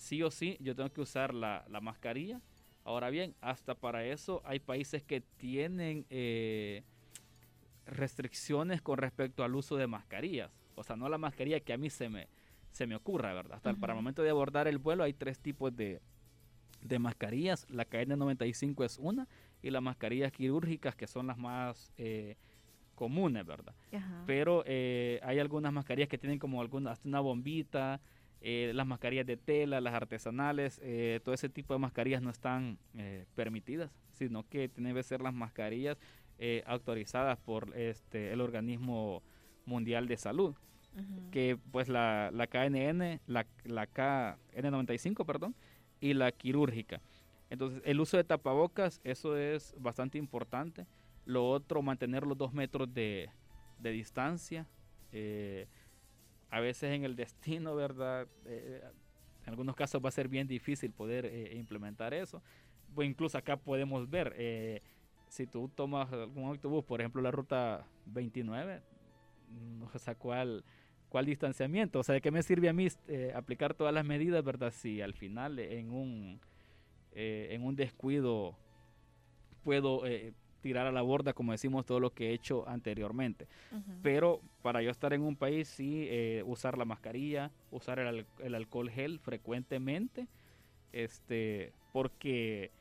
[0.03, 2.41] sí o sí yo tengo que usar la, mascarilla.
[2.83, 6.83] Ahora bien, hasta para eso hay países que tienen eh,
[7.85, 10.51] restricciones con respecto al uso de mascarillas.
[10.75, 12.27] O sea, no la mascarilla que a mí se me,
[12.71, 13.55] se me ocurra, ¿verdad?
[13.55, 16.01] Hasta para el momento de abordar el vuelo hay tres tipos de,
[16.99, 17.65] mascarillas.
[17.69, 19.27] La KN95 es una
[19.61, 22.35] y las mascarillas quirúrgicas que son las más eh,
[22.95, 23.73] comunes, ¿verdad?
[24.25, 28.01] Pero eh, hay algunas mascarillas que tienen como alguna, hasta una bombita,
[28.45, 32.77] eh, las mascarillas de tela, las artesanales, eh, todo ese tipo de mascarillas no están
[32.93, 35.97] eh, permitidas, sino que tienen que ser las mascarillas
[36.65, 39.23] autorizadas por este el organismo
[39.65, 40.53] mundial de salud,
[41.31, 45.55] que pues la, la KNN, la, la KN95, perdón,
[46.01, 46.99] y la quirúrgica.
[47.49, 50.85] Entonces, el uso de tapabocas, eso es bastante importante.
[51.23, 53.29] Lo otro, mantener los dos metros de,
[53.79, 54.67] de distancia.
[55.13, 55.67] Eh,
[56.53, 58.27] a veces en el destino, ¿verdad?
[58.45, 58.81] Eh,
[59.43, 62.41] en algunos casos va a ser bien difícil poder eh, implementar eso.
[62.93, 64.81] Pues incluso acá podemos ver, eh,
[65.27, 68.81] si tú tomas algún autobús, por ejemplo la ruta 29,
[69.79, 70.63] no sé cuál,
[71.09, 72.87] cuál distanciamiento, o sea, ¿de qué me sirve a mí
[73.33, 74.71] aplicar todas las medidas, verdad?
[74.71, 76.39] Si al final en un,
[77.13, 78.55] en un descuido
[79.63, 80.03] puedo
[80.63, 83.47] tirar a la borda, como decimos, todo lo que he hecho anteriormente.
[84.01, 88.55] Pero para yo estar en un país, sí, eh, usar la mascarilla, usar el, el,
[88.55, 90.27] alcohol gel frecuentemente,
[90.93, 92.71] este, porque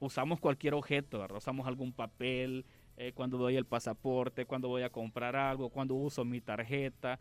[0.00, 2.64] usamos cualquier objeto, usamos algún papel,
[2.98, 7.18] eh, cuando doy el pasaporte, cuando voy a comprar algo, cuando uso mi tarjeta.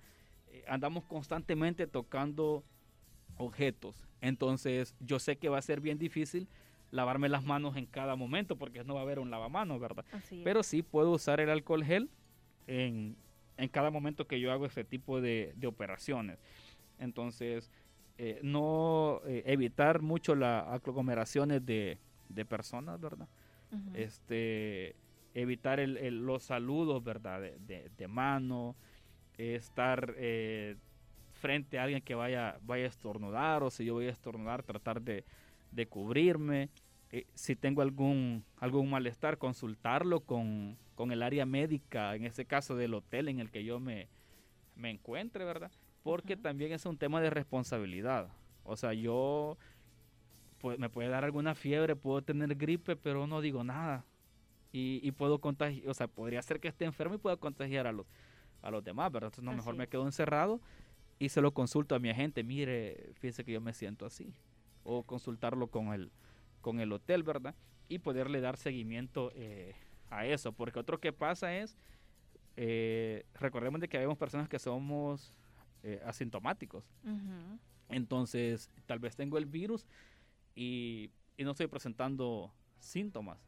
[0.50, 2.66] Eh, andamos constantemente tocando
[3.38, 4.06] objetos.
[4.20, 6.50] Entonces yo sé que va a ser bien difícil
[6.92, 10.06] lavarme las manos en cada momento porque no va a haber un lavamanos, ¿verdad?
[10.44, 12.10] Pero sí puedo usar el alcohol gel
[12.68, 13.16] en,
[13.72, 16.40] cada momento que yo hago ese tipo de, operaciones.
[16.98, 17.72] Entonces,
[18.18, 21.98] eh, no eh, evitar mucho las aglomeraciones de,
[22.48, 23.28] personas, ¿verdad?
[23.94, 24.96] Este
[25.34, 27.42] evitar el, los saludos, ¿verdad?
[27.42, 28.76] De, de, mano,
[29.38, 30.76] estar eh,
[31.34, 35.02] frente a alguien que vaya, vaya a estornudar o si yo voy a estornudar, tratar
[35.02, 35.24] de,
[35.72, 36.70] de cubrirme.
[37.12, 40.78] Eh, si tengo algún, algún malestar, consultarlo con,
[41.12, 44.08] el área médica, en ese caso del hotel en el que yo me,
[44.76, 45.72] me encuentre, ¿verdad?
[46.04, 48.30] Porque también es un tema de responsabilidad.
[48.64, 49.58] O sea, yo
[50.60, 54.06] pues, me puede dar alguna fiebre, puedo tener gripe, pero no digo nada.
[54.72, 57.92] Y, y puedo contagiar, o sea, podría ser que esté enfermo y pueda contagiar a
[57.92, 58.06] los,
[58.62, 59.30] a los demás, ¿verdad?
[59.30, 60.60] Entonces, no, mejor me quedo encerrado
[61.18, 62.44] y se lo consulto a mi agente.
[62.44, 64.34] Mire, fíjese que yo me siento así
[64.84, 66.12] o consultarlo con el,
[66.62, 67.56] con el hotel, ¿verdad?
[67.88, 69.76] Y poderle dar seguimiento eh,
[70.10, 71.76] a eso, porque otro que pasa es,
[72.56, 75.32] eh, recordemos de que habemos personas que somos
[75.84, 76.84] eh, asintomáticos.
[77.88, 79.88] Entonces, tal vez tengo el virus
[80.56, 83.40] y, no estoy presentando síntomas.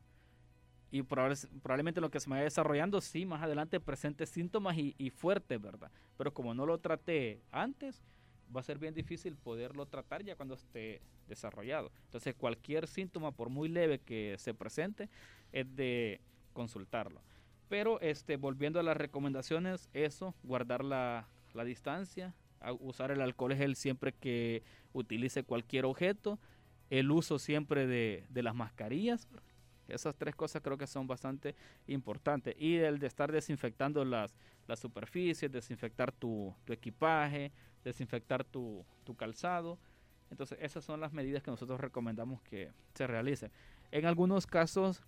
[0.91, 5.10] Y probablemente lo que se me vaya desarrollando, sí, más adelante presente síntomas y, y
[5.10, 5.91] fuertes, ¿verdad?
[6.17, 8.02] Pero como no lo traté antes,
[8.56, 11.92] va a ser bien difícil poderlo tratar ya cuando esté desarrollado.
[12.06, 15.10] Entonces, cualquier síntoma, por muy leve que se presente,
[15.52, 16.20] es de
[16.54, 17.22] consultarlo.
[17.70, 21.28] Pero este, volviendo a las recomendaciones, eso, guardar la,
[21.66, 22.34] distancia,
[22.80, 26.38] usar el alcohol gel siempre que utilice cualquier objeto,
[26.90, 29.28] el uso siempre de, las mascarillas.
[29.88, 31.56] Esas tres cosas creo que son bastante
[31.88, 32.56] importantes.
[32.58, 34.36] Y el de estar desinfectando las,
[34.68, 38.86] las superficies, desinfectar tu, tu equipaje, desinfectar tu,
[39.17, 39.78] calzado.
[40.30, 43.52] Entonces esas son las medidas que nosotros recomendamos que se realicen.
[43.91, 45.04] En algunos casos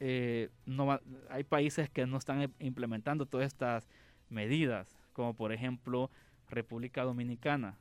[0.00, 0.98] eh, no
[1.28, 3.86] hay países que no están implementando todas estas
[4.30, 6.10] medidas, como por ejemplo
[6.48, 7.76] República Dominicana.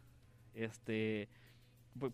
[0.54, 1.30] Este,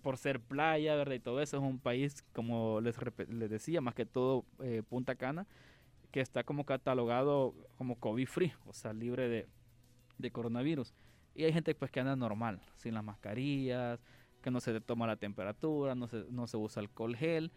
[0.02, 1.16] por ser playa, ¿verdad?
[1.16, 2.96] Y todo eso es un país, como les,
[3.30, 5.48] les decía, más que todo eh, Punta Cana,
[6.12, 9.48] que está como catalogado como COVID free, o sea, libre de,
[10.18, 10.94] de coronavirus.
[11.40, 13.98] Y hay gente pues que anda normal, sin las mascarillas,
[14.42, 17.50] que no se toma la temperatura, no se, no se usa alcohol gel,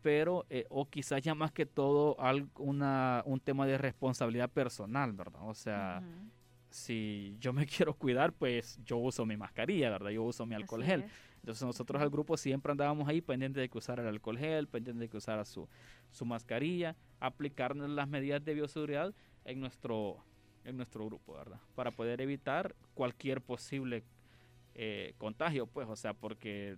[0.00, 2.16] pero, eh, o quizás ya más que todo
[2.56, 5.42] una, un tema de responsabilidad personal, ¿verdad?
[5.46, 6.02] O sea,
[6.70, 10.08] si yo me quiero cuidar, pues yo uso mi mascarilla, ¿verdad?
[10.08, 11.04] Yo uso mi alcohol gel.
[11.40, 15.00] Entonces nosotros al grupo siempre andábamos ahí pendientes de que usara el alcohol gel, pendientes
[15.00, 15.68] de que usara su,
[16.12, 19.12] su mascarilla, aplicarnos las medidas de bioseguridad
[19.44, 20.24] en nuestro
[20.64, 21.60] en nuestro grupo, ¿verdad?
[21.74, 24.04] Para poder evitar cualquier posible
[24.74, 26.76] eh, contagio, pues, o sea, porque,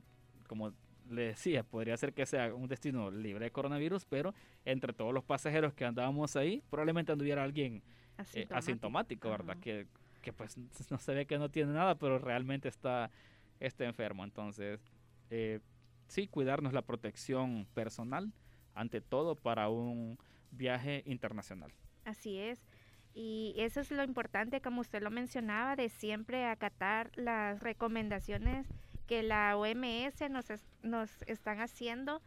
[0.49, 0.73] como
[1.11, 5.25] le decía, podría ser que sea un destino libre de coronavirus, pero entre todos los
[5.25, 7.83] pasajeros que andábamos ahí, probablemente anduviera alguien
[8.35, 9.59] eh, asintomático, ¿verdad?
[9.59, 9.87] Que,
[10.23, 10.57] que, pues
[10.91, 13.11] no se ve que no tiene nada, pero realmente está,
[13.61, 14.25] está enfermo.
[14.25, 14.81] Entonces,
[15.31, 15.61] eh,
[16.09, 18.33] sí, cuidarnos la protección personal
[18.75, 20.19] ante todo para un
[20.51, 21.73] viaje internacional.
[22.05, 22.61] Así es.
[23.15, 28.67] Y eso es lo importante, como usted lo mencionaba, de siempre acatar las recomendaciones
[29.07, 30.47] que la OMS nos,
[30.83, 32.21] nos están haciendo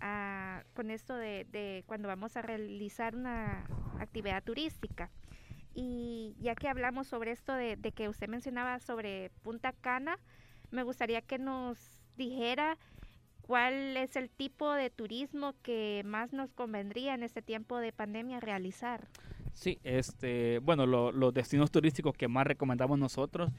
[0.00, 3.66] ah, con esto de, cuando vamos a realizar una
[4.00, 5.10] actividad turística.
[5.74, 10.18] Y ya que hablamos sobre esto de, de que usted mencionaba sobre Punta Cana,
[10.70, 11.78] me gustaría que nos
[12.16, 12.76] dijera
[13.40, 18.40] cuál es el tipo de turismo que más nos convendría en este tiempo de pandemia
[18.40, 19.08] realizar.
[19.58, 23.50] Sí, este, bueno, los destinos turísticos que más recomendamos nosotros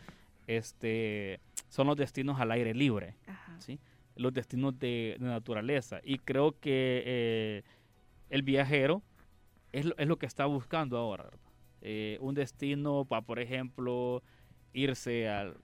[0.47, 3.15] este, son los destinos al aire libre,
[3.57, 3.81] ¿sí?
[4.15, 5.99] los destinos de, naturaleza.
[6.05, 7.63] Y creo que eh,
[8.29, 9.03] el viajero
[9.73, 11.31] es lo, es lo, que está buscando ahora.
[11.81, 14.23] Eh, un destino para, por ejemplo,
[14.71, 15.57] irse al,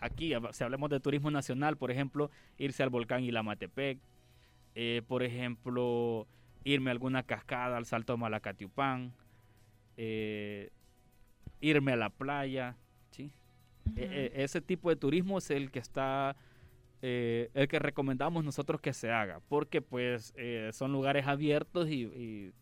[0.00, 2.28] aquí, si hablemos de turismo nacional, por ejemplo,
[2.58, 4.00] irse al volcán Ilamatepec,
[4.74, 6.26] eh, por ejemplo,
[6.64, 9.12] irme a alguna cascada, al Salto de Malacatiupán,
[10.02, 10.70] eh,
[11.60, 12.74] irme a la playa,
[13.10, 13.30] ¿sí?
[13.96, 16.36] E, e, ese tipo de turismo es el que está,
[17.02, 20.32] eh, el que recomendamos nosotros que se haga, porque pues
[20.72, 22.52] son lugares abiertos y,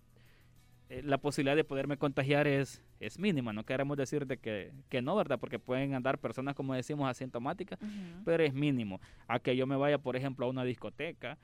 [1.05, 3.53] la posibilidad de poderme contagiar es, es mínima.
[3.53, 5.39] No queremos decir de que, que no, ¿verdad?
[5.39, 7.79] Porque pueden andar personas, como decimos, asintomáticas,
[8.25, 8.99] pero es mínimo.
[9.27, 11.37] A que yo me vaya, por ejemplo, a una discoteca,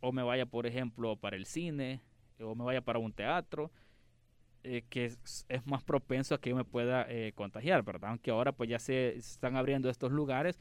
[0.00, 2.00] o me vaya, por ejemplo, para el cine,
[2.40, 3.70] o me vaya para un teatro,
[4.64, 8.10] eh, que es, más propenso a que yo me pueda eh, contagiar, ¿verdad?
[8.10, 10.58] Aunque ahora pues ya se están abriendo estos lugares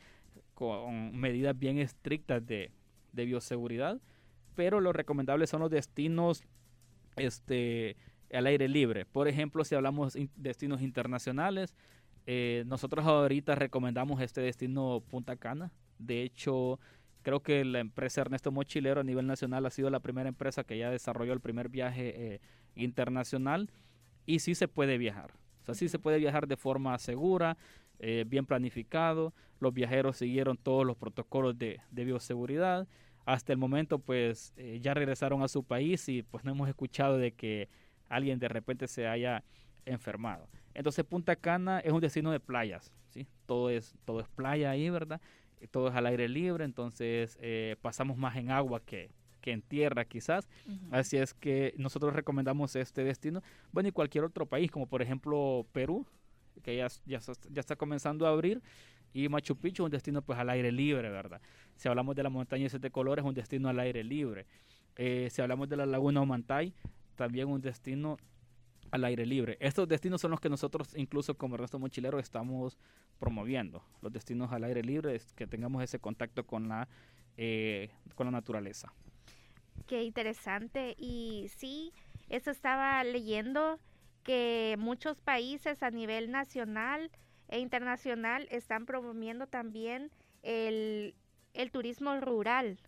[0.54, 2.72] con medidas bien estrictas de,
[3.12, 4.00] bioseguridad,
[4.56, 6.44] pero lo recomendable son los destinos
[7.16, 7.98] este,
[8.32, 9.06] al aire libre.
[9.06, 11.76] Por ejemplo, si hablamos de destinos internacionales,
[12.28, 15.72] eh, nosotros ahorita recomendamos este destino Punta Cana.
[15.98, 16.80] De hecho,
[17.24, 20.78] Creo que la empresa Ernesto Mochilero a nivel nacional ha sido la primera empresa que
[20.78, 22.40] ya desarrolló el primer viaje
[22.74, 23.70] internacional
[24.28, 25.32] y sí se puede viajar.
[25.62, 27.58] O sea, sí se puede viajar de forma segura,
[27.98, 29.34] eh, bien planificado.
[29.60, 32.88] Los viajeros siguieron todos los protocolos de, bioseguridad.
[33.26, 37.18] Hasta el momento, pues eh, ya regresaron a su país y pues no hemos escuchado
[37.18, 37.70] de que
[38.08, 39.44] alguien de repente se haya
[39.86, 40.48] enfermado.
[40.74, 43.28] Entonces Punta Cana es un destino de playas, ¿sí?
[43.46, 45.20] Todo es, todo es playa ahí, ¿verdad?
[45.72, 49.10] todo es al aire libre, entonces eh, pasamos más en agua que,
[49.52, 50.48] en tierra quizás.
[50.92, 53.42] Así es que nosotros recomendamos este destino.
[53.72, 56.06] Bueno, y cualquier otro país, como por ejemplo Perú,
[56.64, 57.20] que ya, ya,
[57.56, 58.62] está comenzando a abrir,
[59.14, 61.42] y Machu Picchu, un destino pues al aire libre, ¿verdad?
[61.76, 64.46] Si hablamos de la montaña de colores, un destino al aire libre.
[64.96, 66.74] Eh, si hablamos de la laguna Omantay,
[67.16, 68.18] también un destino
[68.92, 69.58] al aire libre.
[69.60, 72.78] Estos destinos son los que nosotros, incluso como resto mochilero, estamos
[73.20, 73.84] promoviendo.
[74.02, 76.88] Los destinos al aire libre, es que tengamos ese contacto con la,
[77.38, 78.94] eh, con la naturaleza.
[79.86, 80.96] Qué interesante.
[80.98, 81.94] Y sí,
[82.30, 83.80] eso estaba leyendo
[84.24, 87.12] que muchos países a nivel nacional
[87.48, 90.12] e internacional están promoviendo también
[90.44, 91.16] el,
[91.54, 92.80] el turismo rural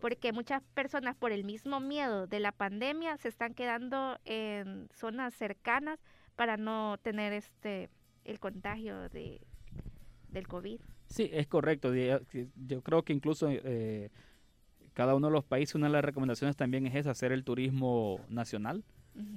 [0.00, 5.34] porque muchas personas por el mismo miedo de la pandemia se están quedando en zonas
[5.34, 5.98] cercanas
[6.36, 7.88] para no tener este
[8.24, 9.40] el contagio de
[10.28, 10.80] del COVID.
[11.06, 11.94] Sí, es correcto.
[11.94, 14.10] Yo creo que incluso eh,
[14.96, 18.18] cada uno de los países, una de las recomendaciones también es esa, hacer el turismo
[18.30, 18.82] nacional,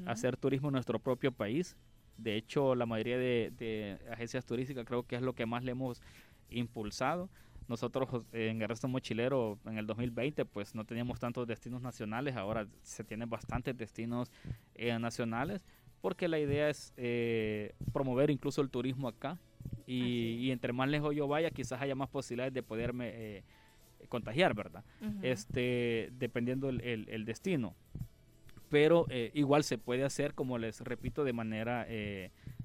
[0.05, 1.75] hacer turismo en nuestro propio país.
[2.17, 5.71] De hecho, la mayoría de, de agencias turísticas creo que es lo que más le
[5.71, 6.01] hemos
[6.49, 7.29] impulsado.
[7.67, 12.65] Nosotros en el resto mochilero en el 2020 pues no teníamos tantos destinos nacionales, ahora
[12.81, 14.31] se tienen bastantes destinos
[14.75, 15.61] eh, nacionales
[15.99, 19.37] porque la idea es eh, promover incluso el turismo acá.
[19.85, 23.43] Y, entre más lejos yo vaya quizás haya más posibilidades de poderme eh,
[24.09, 24.83] contagiar, ¿verdad?
[25.21, 27.75] Este, dependiendo el, el, destino.
[28.69, 31.87] Pero igual se puede hacer, como les repito, de manera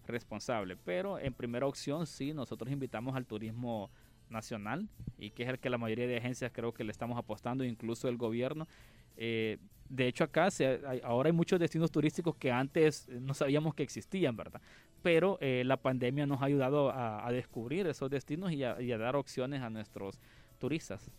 [0.06, 0.76] responsable.
[0.76, 3.90] Pero en primera opción sí, nosotros invitamos al turismo
[4.30, 7.64] nacional y que es el que la mayoría de agencias creo que le estamos apostando,
[7.64, 8.68] incluso el gobierno.
[9.16, 13.82] Eh, de hecho, acá se, ahora hay muchos destinos turísticos que antes no sabíamos que
[13.82, 14.60] existían, ¿verdad?
[15.02, 19.62] Pero eh, la pandemia nos ha ayudado a, descubrir esos destinos y a, dar opciones
[19.62, 20.18] a nuestros
[20.58, 21.10] turistas.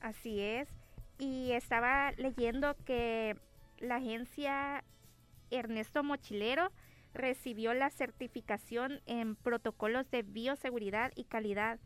[0.00, 0.68] Así es.
[1.18, 3.36] Y estaba leyendo que
[3.78, 4.84] la agencia
[5.50, 6.70] Ernesto Mochilero
[7.12, 11.78] recibió la certificación en protocolos de bioseguridad y calidad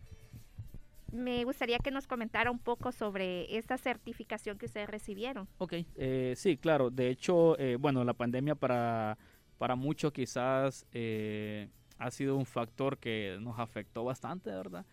[1.14, 5.48] me gustaría que nos comentara un poco sobre esta certificación que ustedes recibieron.
[5.58, 6.90] Ok, eh, sí, claro.
[6.90, 9.16] De hecho, eh, bueno, la pandemia para,
[9.56, 14.84] para muchos quizás eh, ha sido un factor que nos afectó bastante, ¿verdad?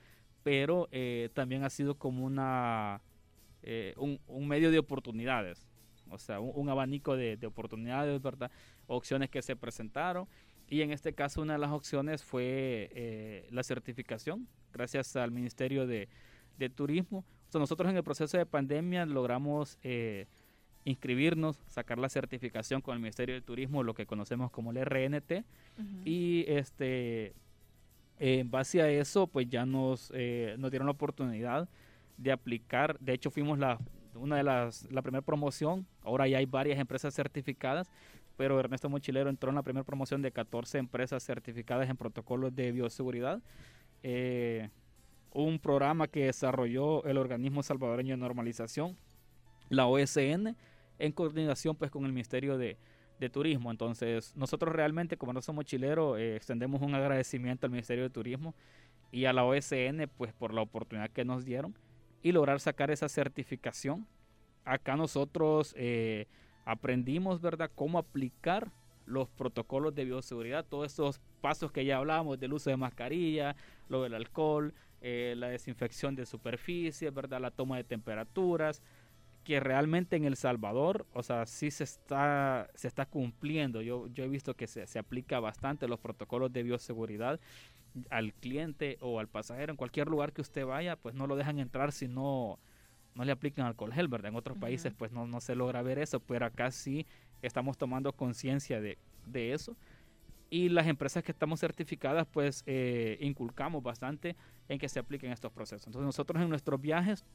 [0.43, 0.87] Pero
[1.33, 3.01] también ha sido como una
[3.97, 5.67] un, medio de oportunidades,
[6.09, 8.51] o sea, un, abanico de, de, oportunidades, ¿verdad?
[8.87, 10.27] Opciones que se presentaron.
[10.67, 16.07] Y en este caso una de las opciones fue la certificación gracias al Ministerio de,
[16.75, 17.25] Turismo.
[17.55, 20.27] nosotros en el proceso de pandemia logramos eh,
[20.85, 25.43] inscribirnos, sacar la certificación con el Ministerio de Turismo, lo que conocemos como el RNT,
[26.05, 27.33] y este
[28.19, 31.67] en base a eso, pues ya nos, eh, nos dieron la oportunidad
[32.21, 32.97] de aplicar.
[32.99, 33.79] De hecho, fuimos la,
[34.15, 35.85] una de las, la primera promoción.
[36.03, 37.91] Ahora ya hay varias empresas certificadas,
[38.37, 42.71] pero Ernesto Mochilero entró en la primera promoción de 14 empresas certificadas en protocolos de
[42.71, 43.41] bioseguridad.
[44.03, 44.69] Eh,
[45.33, 48.97] un programa que desarrolló el organismo salvadoreño de normalización,
[49.69, 50.55] la OSN,
[50.99, 52.77] en coordinación pues con el Ministerio de,
[53.31, 53.69] Turismo.
[53.69, 58.55] Entonces, nosotros realmente, como no somos chileros, eh, extendemos un agradecimiento al Ministerio de Turismo
[59.11, 61.75] y a la OSN pues por la oportunidad que nos dieron
[62.21, 64.07] y lograr sacar esa certificación.
[64.63, 66.27] Acá nosotros eh,
[66.65, 68.71] aprendimos, ¿verdad?, cómo aplicar
[69.05, 73.55] los protocolos de bioseguridad, todos esos pasos que ya hablábamos del uso de mascarilla,
[73.89, 77.41] lo del alcohol, eh, la desinfección de superficies, ¿verdad?
[77.41, 78.81] La toma de temperaturas,
[79.43, 83.81] que realmente en El Salvador, o sea, sí se está, se está cumpliendo.
[83.81, 87.39] Yo, yo he visto que se, se aplica bastante los protocolos de bioseguridad
[88.09, 91.59] al cliente o al pasajero en cualquier lugar que usted vaya, pues no lo dejan
[91.59, 92.59] entrar si no,
[93.15, 94.29] no le aplican alcohol gel, ¿verdad?
[94.29, 97.05] En otros países pues no, no se logra ver eso, pero acá sí
[97.41, 99.75] estamos tomando conciencia de, de eso
[100.49, 104.35] y las empresas que estamos certificadas pues eh, inculcamos bastante
[104.69, 105.87] en que se apliquen estos procesos.
[105.87, 107.25] Entonces nosotros en nuestros viajes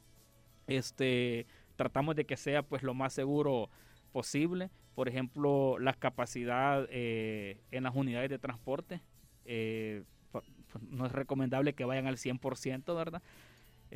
[0.67, 1.47] este,
[1.77, 3.69] tratamos de que sea pues lo más seguro
[4.11, 4.69] posible.
[4.95, 9.01] Por ejemplo, la capacidad eh, en las unidades de transporte.
[9.45, 10.03] Eh,
[10.33, 10.43] pues,
[10.89, 13.21] no es recomendable que vayan al 100%, ¿verdad?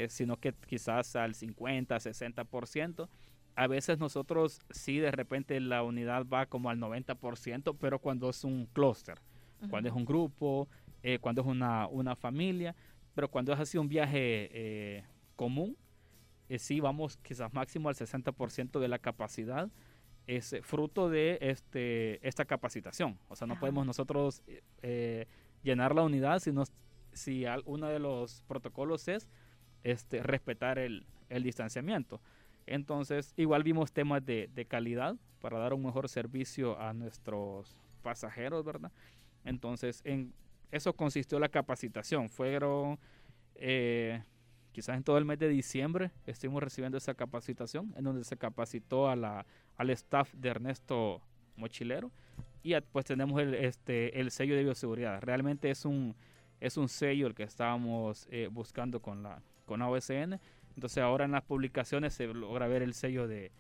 [0.08, 3.10] sino que quizás al 50, 60%
[3.56, 8.44] a veces nosotros sí de repente la unidad va como al 90%, pero cuando es
[8.44, 9.20] un clúster,
[9.70, 10.68] cuando es un grupo,
[11.04, 12.76] eh, cuando es una, una, familia,
[13.14, 15.04] pero cuando es así un viaje eh,
[15.36, 15.78] común,
[16.56, 19.70] eh, sí vamos quizás máximo al 60% de la capacidad,
[20.28, 23.18] es fruto de este, esta capacitación.
[23.28, 24.44] O sea, no podemos nosotros
[25.64, 26.64] llenar la unidad sino,
[27.12, 29.28] si uno de los protocolos es
[29.84, 32.22] este, respetar el, el distanciamiento.
[32.68, 38.92] Entonces, igual vimos temas de, calidad para dar un mejor servicio a nuestros pasajeros, ¿verdad?
[39.44, 40.34] Entonces, en
[40.72, 42.30] eso consistió la capacitación.
[42.30, 43.00] Fueron,
[43.56, 44.24] eh,
[44.72, 49.10] quizás en todo el mes de diciembre, estuvimos recibiendo esa capacitación, en donde se capacitó
[49.10, 49.46] a la,
[49.78, 51.22] al staff de Ernesto
[51.56, 52.12] Mochilero.
[52.64, 55.22] Y pues tenemos el, este, el sello de bioseguridad.
[55.22, 56.16] Realmente es un,
[56.60, 60.40] es un sello el que estábamos eh, buscando con la, con OSN
[60.76, 63.52] entonces ahora en las publicaciones se logra ver el sello de,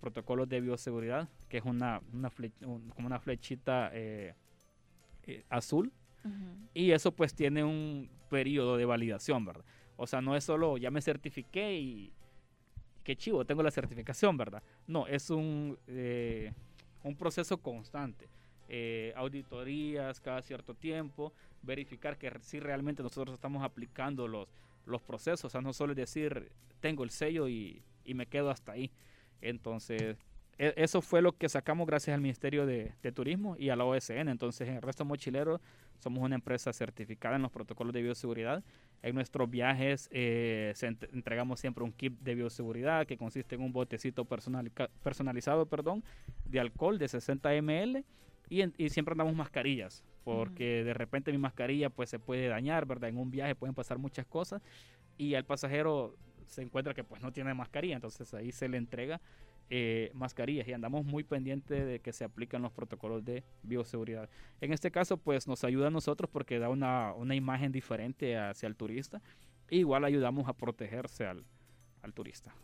[0.00, 4.34] protocolos de bioseguridad, que es una, como una flechita eh,
[5.24, 5.92] eh, azul.
[6.74, 9.64] Y eso pues tiene un periodo de validación, ¿verdad?
[9.96, 12.12] O sea, no es solo ya me certifiqué y
[13.02, 14.62] qué chivo, tengo la certificación, ¿verdad?
[14.86, 16.52] No, es un, eh,
[17.02, 18.28] un proceso constante.
[19.14, 21.32] auditorías cada cierto tiempo,
[21.62, 24.48] verificar que si realmente nosotros estamos aplicando los,
[24.86, 28.92] los procesos, o sea, no solo decir, tengo el sello y, me quedo hasta ahí.
[29.40, 30.16] Entonces,
[30.58, 34.28] e, eso fue lo que sacamos gracias al Ministerio de, Turismo y a la OSN.
[34.28, 35.60] Entonces, en el resto mochilero
[35.98, 38.62] somos una empresa certificada en los protocolos de bioseguridad.
[39.06, 40.74] En nuestros viajes eh,
[41.12, 46.02] entregamos siempre un kit de bioseguridad que consiste en un botecito personalizado perdón,
[46.44, 48.04] de alcohol de 60 ml
[48.50, 53.08] y, y siempre andamos mascarillas porque de repente mi mascarilla pues se puede dañar, ¿verdad?
[53.08, 54.60] En un viaje pueden pasar muchas cosas
[55.16, 56.16] y al pasajero
[56.48, 59.20] se encuentra que pues no tiene mascarilla, entonces ahí se le entrega
[59.68, 64.28] eh, mascarillas y andamos muy pendientes de que se apliquen los protocolos de bioseguridad.
[64.60, 68.66] En este caso pues nos ayuda a nosotros porque da una, una imagen diferente hacia
[68.68, 69.20] el turista
[69.68, 71.44] e igual ayudamos a protegerse al,
[72.02, 72.54] al turista.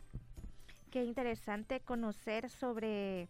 [0.91, 3.29] Qué interesante conocer sobre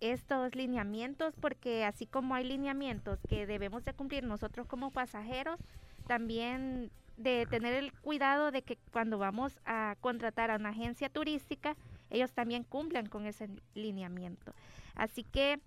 [0.00, 5.60] estos lineamientos porque así como hay lineamientos que debemos de cumplir nosotros como pasajeros,
[6.06, 11.76] también de tener el cuidado de que cuando vamos a contratar a una agencia turística,
[12.10, 14.52] ellos también cumplan con ese lineamiento.
[14.94, 15.60] Así que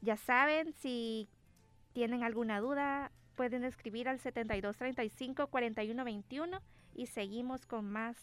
[0.00, 1.28] ya saben, si
[1.92, 6.60] tienen alguna duda, pueden escribir al 7235 4121
[6.94, 8.16] y seguimos con más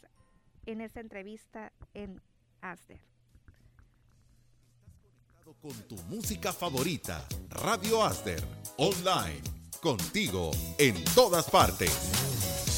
[0.65, 2.21] en esta entrevista en
[2.61, 3.11] ASDER
[5.61, 7.27] con tu música favorita.
[7.49, 8.41] Radio Aster,
[8.77, 9.41] online,
[9.81, 12.70] contigo en todas partes.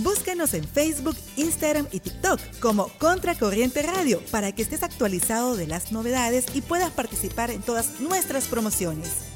[0.00, 5.90] Búscanos en Facebook, Instagram y TikTok como Contracorriente Radio para que estés actualizado de las
[5.90, 9.28] novedades y puedas participar en todas nuestras promociones.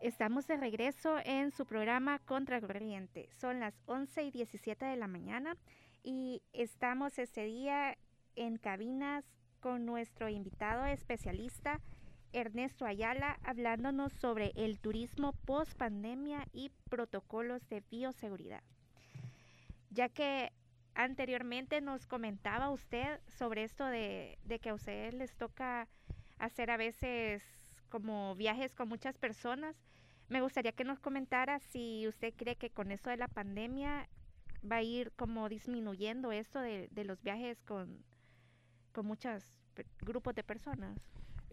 [0.00, 3.28] Estamos de regreso en su programa Contracorriente.
[3.38, 5.58] Son las 11 y 17 de la mañana
[6.02, 7.98] y estamos este día
[8.34, 9.26] en cabinas
[9.60, 11.82] con nuestro invitado especialista
[12.32, 18.62] Ernesto Ayala hablándonos sobre el turismo post pandemia y protocolos de bioseguridad.
[19.90, 20.52] Ya que
[20.94, 25.88] anteriormente nos comentaba usted sobre esto de, de que a ustedes les toca
[26.38, 27.42] hacer a veces
[27.88, 29.76] como viajes con muchas personas
[30.32, 34.08] me gustaría que nos comentara si usted cree que con eso de la pandemia
[34.64, 38.02] va a ir como disminuyendo esto de, los viajes con,
[38.92, 39.44] con muchos
[40.00, 40.96] grupos de personas.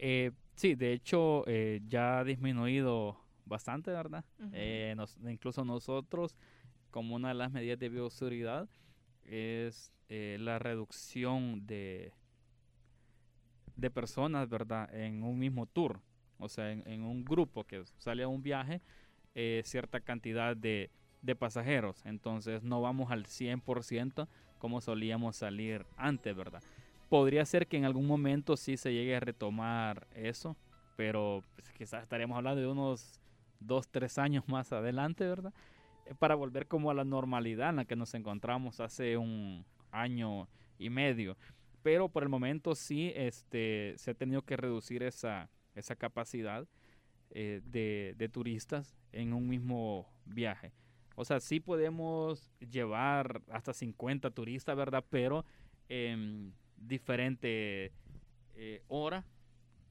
[0.02, 4.24] Eh, sí, de hecho eh, ya ha disminuido bastante, ¿verdad?
[4.54, 4.96] Eh,
[5.28, 6.36] incluso nosotros,
[6.90, 8.68] como una de las medidas de bioseguridad,
[9.26, 12.14] es la reducción de,
[13.76, 14.92] de personas, ¿verdad?
[14.96, 16.02] En un mismo tour,
[16.40, 18.82] o sea, en, un grupo que sale a un viaje,
[19.64, 20.90] cierta cantidad de,
[21.22, 22.02] de pasajeros.
[22.06, 24.28] Entonces no vamos al 100%
[24.58, 26.64] como solíamos salir antes, ¿verdad?
[27.10, 30.56] Podría ser que en algún momento sí se llegue a retomar eso,
[30.96, 33.20] pero pues, quizás estaríamos hablando de unos
[33.60, 35.54] dos, tres años más adelante, ¿verdad?
[36.06, 40.48] Eh, para volver como a la normalidad en la que nos encontramos hace un año
[40.78, 41.36] y medio.
[41.82, 46.68] Pero por el momento sí este, se ha tenido que reducir esa, esa capacidad
[47.32, 50.74] eh, de, de turistas en un mismo viaje.
[51.16, 55.04] O sea, sí podemos llevar hasta 50 turistas, ¿verdad?
[55.10, 55.46] Pero
[55.90, 57.92] en diferente
[58.56, 59.26] eh, hora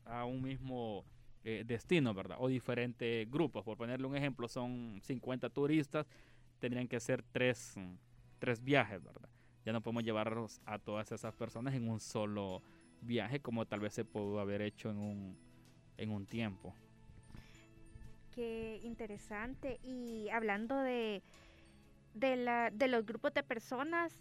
[0.04, 1.04] a un mismo
[1.44, 2.38] eh, destino, ¿verdad?
[2.40, 3.64] O diferentes grupos.
[3.64, 6.06] Por ponerle un ejemplo, son 50 turistas,
[6.58, 7.74] tendrían que ser tres,
[8.38, 9.28] tres viajes, ¿verdad?
[9.64, 12.62] Ya no podemos llevarlos a todas esas personas en un solo
[13.00, 15.36] viaje como tal vez se pudo haber hecho en un,
[15.96, 16.74] en un tiempo
[18.38, 19.80] qué interesante.
[19.82, 21.24] Y hablando de,
[22.14, 24.14] de, la, de los grupos de personas,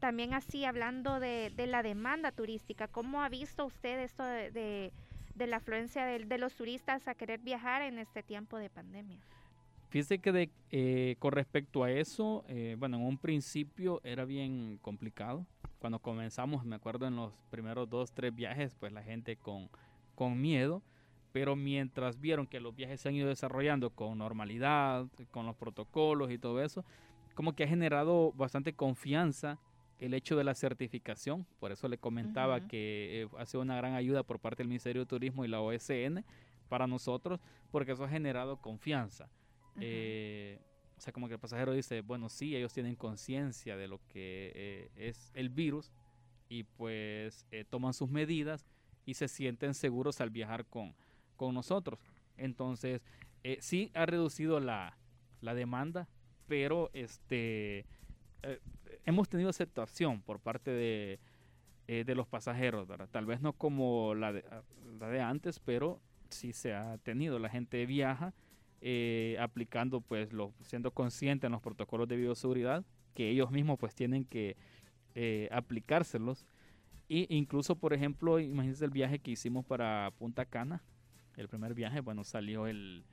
[0.00, 4.92] también así hablando de, la demanda turística, ¿cómo ha visto usted esto de,
[5.36, 9.18] la afluencia de, los turistas a querer viajar en este tiempo de pandemia?
[9.90, 14.78] Fíjese que de, eh, con respecto a eso, eh, bueno, en un principio era bien
[14.82, 15.46] complicado.
[15.80, 20.82] Cuando comenzamos, me acuerdo en los primeros dos, tres viajes, pues la gente con miedo
[21.32, 26.30] pero mientras vieron que los viajes se han ido desarrollando con normalidad, con los protocolos
[26.30, 26.84] y todo eso,
[27.34, 29.58] como que ha generado bastante confianza
[30.00, 33.94] el hecho de la certificación, por eso le comentaba que eh, ha sido una gran
[33.94, 36.24] ayuda por parte del Ministerio de Turismo y la OSN
[36.68, 37.40] para nosotros,
[37.70, 39.28] porque eso ha generado confianza.
[39.80, 40.58] Eh,
[40.96, 44.52] o sea, como que el pasajero dice, bueno, sí, ellos tienen conciencia de lo que
[44.54, 45.90] eh, es el virus
[46.48, 48.66] y pues toman sus medidas
[49.06, 50.94] y se sienten seguros al viajar con,
[51.36, 52.00] con nosotros.
[52.36, 53.02] Entonces,
[53.42, 54.96] eh, sí ha reducido la,
[55.40, 56.08] demanda,
[56.46, 57.86] pero este
[58.42, 58.60] eh,
[59.04, 61.18] hemos tenido aceptación por parte de,
[61.88, 63.08] eh, de los pasajeros, ¿verdad?
[63.10, 64.44] Tal vez no como la de,
[64.98, 67.38] la de antes, pero sí se ha tenido.
[67.38, 68.34] La gente viaja
[69.38, 72.82] aplicando, pues, lo, siendo consciente en los protocolos de bioseguridad,
[73.14, 74.56] que ellos mismos pues tienen que
[75.50, 76.46] aplicárselos.
[77.08, 80.82] Y incluso, por ejemplo, imagínense el viaje que hicimos para Punta Cana,
[81.36, 83.04] el primer viaje, bueno, salió el,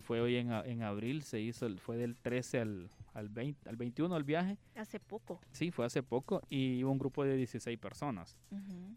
[0.00, 4.16] fue hoy en, en abril, se hizo, fue del 13 al, al, 20, al 21
[4.16, 4.58] el viaje.
[4.74, 5.40] Hace poco.
[5.52, 8.36] Sí, fue hace poco y hubo un grupo de 16 personas.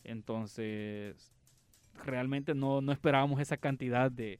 [0.03, 1.33] Entonces,
[2.03, 4.39] realmente no, no esperábamos esa cantidad de,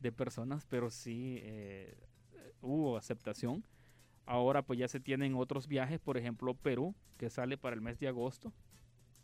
[0.00, 1.96] de personas, pero sí eh,
[2.60, 3.64] hubo aceptación.
[4.26, 7.98] Ahora pues ya se tienen otros viajes, por ejemplo Perú, que sale para el mes
[7.98, 8.52] de agosto.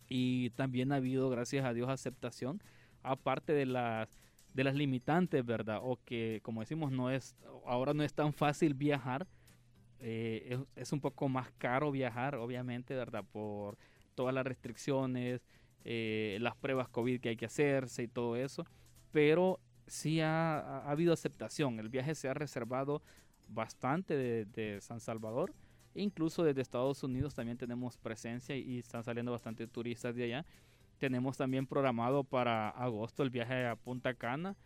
[0.08, 2.62] Y también ha habido, gracias a Dios, aceptación,
[3.02, 4.08] aparte de las
[4.54, 5.80] de las limitantes, ¿verdad?
[5.82, 7.36] O que, como decimos, no es,
[7.66, 9.26] ahora no es tan fácil viajar.
[10.00, 13.24] Eh, es, un poco más caro viajar, obviamente, ¿verdad?
[13.30, 13.78] Por
[14.14, 15.46] todas las restricciones,
[15.84, 18.64] eh, las pruebas COVID que hay que hacerse y todo eso.
[19.12, 21.78] Pero sí ha, habido aceptación.
[21.80, 23.02] El viaje se ha reservado
[23.48, 25.54] bastante de, San Salvador.
[25.94, 30.46] Incluso desde Estados Unidos también tenemos presencia y están saliendo bastante turistas de allá.
[30.98, 34.56] Tenemos también programado para agosto el viaje a Punta Cana.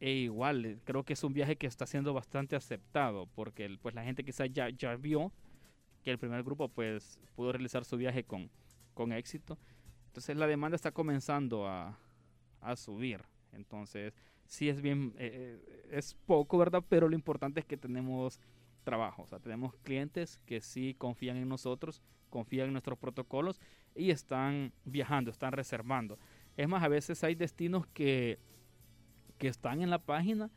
[0.00, 3.94] E igual, eh, creo que es un viaje que está siendo bastante aceptado porque pues
[3.94, 5.32] la gente quizás ya, ya vio
[6.02, 8.50] que el primer grupo pues pudo realizar su viaje con,
[8.94, 9.56] con éxito.
[10.08, 11.96] Entonces la demanda está comenzando a,
[12.60, 13.22] a subir.
[13.52, 14.14] Entonces
[14.46, 16.84] sí es bien, eh, eh, es poco, ¿verdad?
[16.88, 18.40] Pero lo importante es que tenemos
[18.84, 19.22] trabajo.
[19.22, 23.60] O sea, tenemos clientes que sí confían en nosotros, confían en nuestros protocolos
[23.96, 26.18] y están viajando, están reservando.
[26.56, 28.38] Es más, a veces hay destinos que,
[29.38, 30.50] que están en la página,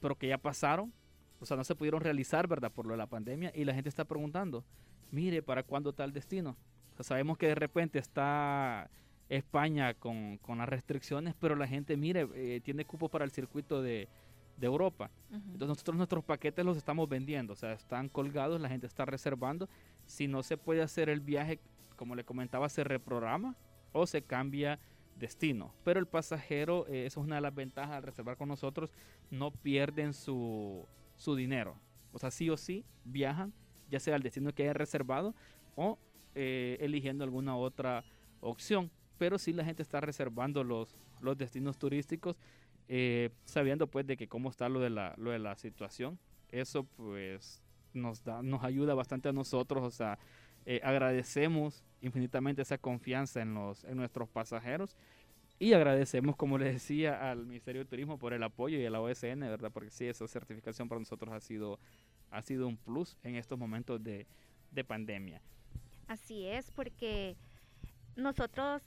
[0.00, 0.92] pero que ya pasaron,
[1.40, 2.72] o sea, no se pudieron realizar, ¿verdad?
[2.72, 4.64] Por lo de la pandemia y la gente está preguntando,
[5.10, 6.56] mire, ¿para cuándo tal destino?
[6.92, 8.90] O sea, sabemos que de repente está
[9.28, 13.82] España con, con las restricciones, pero la gente, mire, eh, tiene cupo para el circuito
[13.82, 14.08] de,
[14.56, 15.10] de Europa.
[15.30, 19.68] Entonces nosotros nuestros paquetes los estamos vendiendo, o sea, están colgados, la gente está reservando.
[20.06, 21.58] Si no se puede hacer el viaje
[21.96, 23.56] como le comentaba, se reprograma
[23.92, 24.78] o se cambia
[25.16, 25.74] destino.
[25.84, 28.92] Pero el pasajero, eh, eso es una de las ventajas al reservar con nosotros,
[29.30, 30.86] no pierden su,
[31.16, 31.76] su dinero.
[32.12, 33.52] O sea, sí o sí viajan,
[33.90, 35.34] ya sea al destino que haya reservado
[35.76, 35.98] o
[36.34, 38.04] eh, eligiendo alguna otra
[38.40, 42.36] opción, pero sí la gente está reservando los, los destinos turísticos
[42.88, 46.18] eh, sabiendo pues de que cómo está lo de la, lo de la situación.
[46.50, 47.62] Eso pues
[47.94, 50.18] nos, da, nos ayuda bastante a nosotros, o sea,
[50.66, 54.96] eh, agradecemos infinitamente esa confianza en, los, en nuestros pasajeros
[55.58, 59.00] y agradecemos, como les decía, al Ministerio de Turismo por el apoyo y a la
[59.00, 59.70] OSN, ¿verdad?
[59.72, 61.78] Porque sí, esa certificación para nosotros ha sido,
[62.30, 64.26] ha sido un plus en estos momentos de,
[64.72, 65.40] de pandemia.
[66.08, 67.36] Así es, porque
[68.16, 68.82] nosotros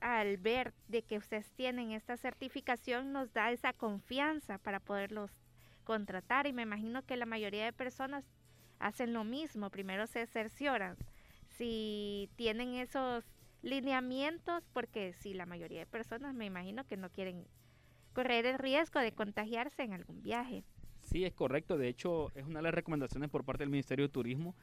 [0.00, 5.30] al ver de que ustedes tienen esta certificación nos da esa confianza para poderlos
[5.84, 8.24] contratar y me imagino que la mayoría de personas
[8.78, 10.96] hacen lo mismo, primero se cercioran
[11.56, 13.24] si tienen esos
[13.62, 17.46] lineamientos porque si la mayoría de personas me imagino que no quieren
[18.12, 20.64] correr el riesgo de contagiarse en algún viaje.
[21.02, 21.76] Sí, es correcto.
[21.76, 24.54] De hecho, es una de las recomendaciones por parte del Ministerio de Turismo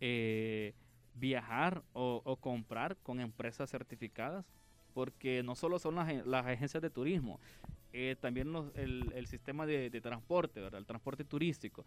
[0.00, 0.74] eh,
[1.14, 4.46] viajar o, comprar con empresas certificadas,
[4.94, 7.38] porque no solo son las, agencias de turismo,
[7.94, 10.78] eh, también el, sistema de, transporte, ¿verdad?
[10.78, 11.84] el transporte turístico.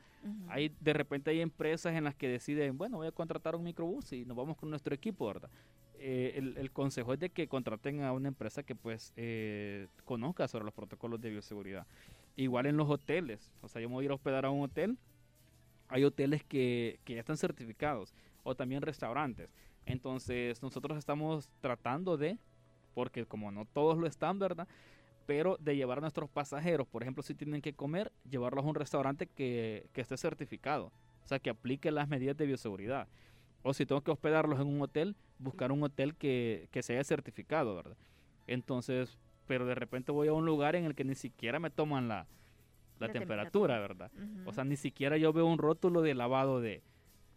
[0.47, 4.11] hay, de repente hay empresas en las que deciden, bueno, voy a contratar un microbús
[4.13, 5.49] y nos vamos con nuestro equipo, ¿verdad?
[5.97, 10.65] Eh, el, consejo es de que contraten a una empresa que pues eh, conozca sobre
[10.65, 11.87] los protocolos de bioseguridad.
[12.35, 14.61] Igual en los hoteles, o sea, yo me voy a ir a hospedar a un
[14.61, 14.97] hotel,
[15.87, 19.49] hay hoteles que, que ya están certificados, o también restaurantes.
[19.85, 22.37] Entonces nosotros estamos tratando de,
[22.93, 24.67] porque como no todos lo están, ¿verdad?
[25.25, 28.75] Pero de llevar a nuestros pasajeros, por ejemplo, si tienen que comer, llevarlos a un
[28.75, 30.91] restaurante que, que esté certificado,
[31.23, 33.07] o sea, que aplique las medidas de bioseguridad.
[33.63, 37.03] O si tengo que hospedarlos en un hotel, buscar un hotel que, que se haya
[37.03, 37.97] certificado, ¿verdad?
[38.45, 39.17] Entonces,
[39.47, 42.27] pero de repente voy a un lugar en el que ni siquiera me toman la,
[42.99, 44.11] la, temperatura, ¿verdad?
[44.45, 46.83] O sea, ni siquiera yo veo un rótulo de lavado de,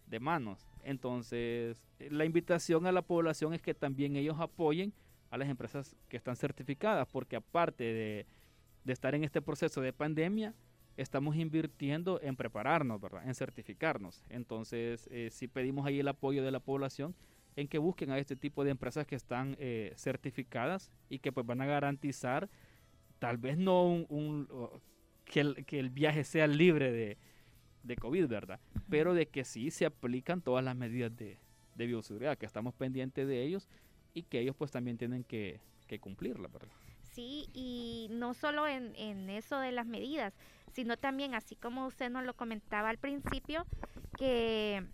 [0.07, 0.69] de manos.
[0.85, 4.93] Entonces, la invitación a la población es que también ellos apoyen
[5.31, 8.27] a las empresas que están certificadas, porque aparte de,
[8.85, 10.55] de estar en este proceso de pandemia,
[10.99, 13.27] estamos invirtiendo en prepararnos, ¿verdad?
[13.27, 14.25] En certificarnos.
[14.29, 17.15] Entonces, eh, sí pedimos ahí el apoyo de la población
[17.57, 21.47] en que busquen a este tipo de empresas que están eh, certificadas y que pues
[21.47, 22.49] van a garantizar,
[23.19, 24.49] tal vez no un,
[25.25, 27.17] que, el, que, el, viaje sea libre de,
[27.85, 28.61] de COVID, ¿verdad?
[28.89, 31.39] Pero de que sí se aplican todas las medidas de,
[31.75, 33.69] de bioseguridad, que estamos pendientes de ellos
[34.19, 35.61] y que ellos pues también tienen que,
[36.01, 36.69] cumplirla, ¿verdad?
[37.03, 40.35] Sí, y no solo en, en eso de las medidas,
[40.73, 43.65] sino también, así como usted nos lo comentaba al principio,
[44.19, 44.85] que,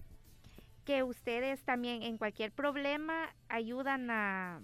[0.85, 4.63] que ustedes también en cualquier problema ayudan a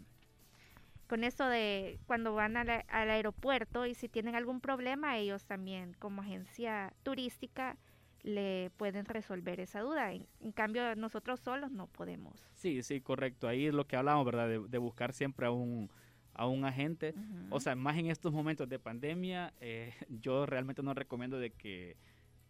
[1.08, 6.22] con eso de cuando van al aeropuerto y si tienen algún problema, ellos también como
[6.22, 7.76] agencia turística
[8.22, 10.12] le pueden resolver esa duda.
[10.12, 12.34] En, cambio, nosotros solos no podemos.
[12.54, 13.48] Sí, sí, correcto.
[13.48, 14.48] Ahí es lo que hablamos, ¿verdad?
[14.48, 15.90] De, buscar siempre a un,
[16.34, 17.14] a un agente.
[17.50, 21.96] O sea, más en estos momentos de pandemia, eh, yo realmente no recomiendo de que,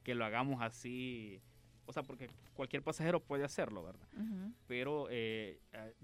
[0.06, 1.40] lo hagamos así.
[1.86, 4.08] O sea, porque cualquier pasajero puede hacerlo, ¿verdad?
[4.66, 5.60] Pero eh,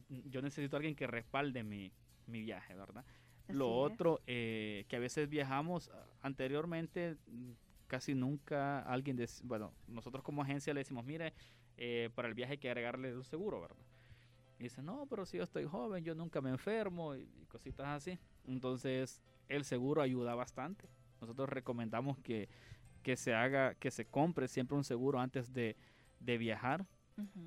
[0.08, 1.92] yo necesito a alguien que respalde mi,
[2.26, 3.04] mi viaje, ¿verdad?
[3.48, 5.90] lo otro, eh, que a veces viajamos
[6.22, 7.16] anteriormente,
[7.86, 11.32] casi nunca alguien, de, bueno, nosotros como agencia le decimos, mire,
[12.14, 13.76] para el viaje hay que agregarle un seguro, ¿verdad?
[14.58, 18.18] Y dice, no, pero si yo estoy joven, yo nunca me enfermo y, cositas así.
[18.46, 20.88] Entonces, el seguro ayuda bastante.
[21.20, 22.48] Nosotros recomendamos que,
[23.02, 25.76] que se haga, que se compre siempre un seguro antes de,
[26.20, 26.86] de viajar,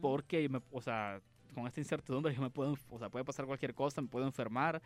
[0.02, 1.22] porque, me, o sea,
[1.54, 4.82] con esta incertidumbre yo me puedo, o sea, puede pasar cualquier cosa, me puedo enfermar,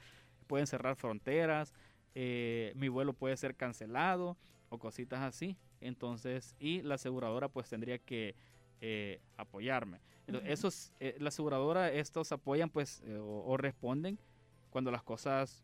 [0.47, 1.73] pueden cerrar fronteras,
[2.15, 4.37] eh, mi vuelo puede ser cancelado
[4.73, 5.55] o cositas así.
[5.81, 8.35] Entonces, y la aseguradora pues tendría que
[8.81, 9.99] eh, apoyarme.
[10.45, 14.17] esos, eh, la aseguradora, estos apoyan pues eh, o, responden
[14.71, 15.63] cuando las cosas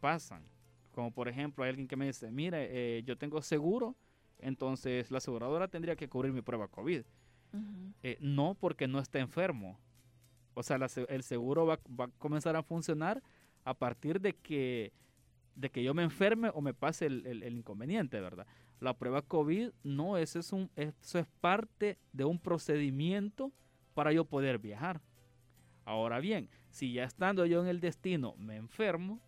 [0.00, 0.42] pasan.
[0.92, 3.94] Como por ejemplo, hay alguien que me dice, mire, yo tengo seguro,
[4.40, 7.02] entonces la aseguradora tendría que cubrir mi prueba COVID.
[8.20, 9.78] no porque no esté enfermo.
[10.54, 10.76] O sea,
[11.08, 13.22] el seguro va, va, a comenzar a funcionar
[13.64, 14.92] a partir de que,
[15.58, 18.46] de que yo me enferme o me pase el, el inconveniente, ¿verdad?
[18.80, 23.52] La prueba COVID no, eso es, un, eso es parte de un procedimiento
[23.94, 25.00] para yo poder viajar.
[25.84, 29.20] Ahora bien, si ya estando yo en el destino me enfermo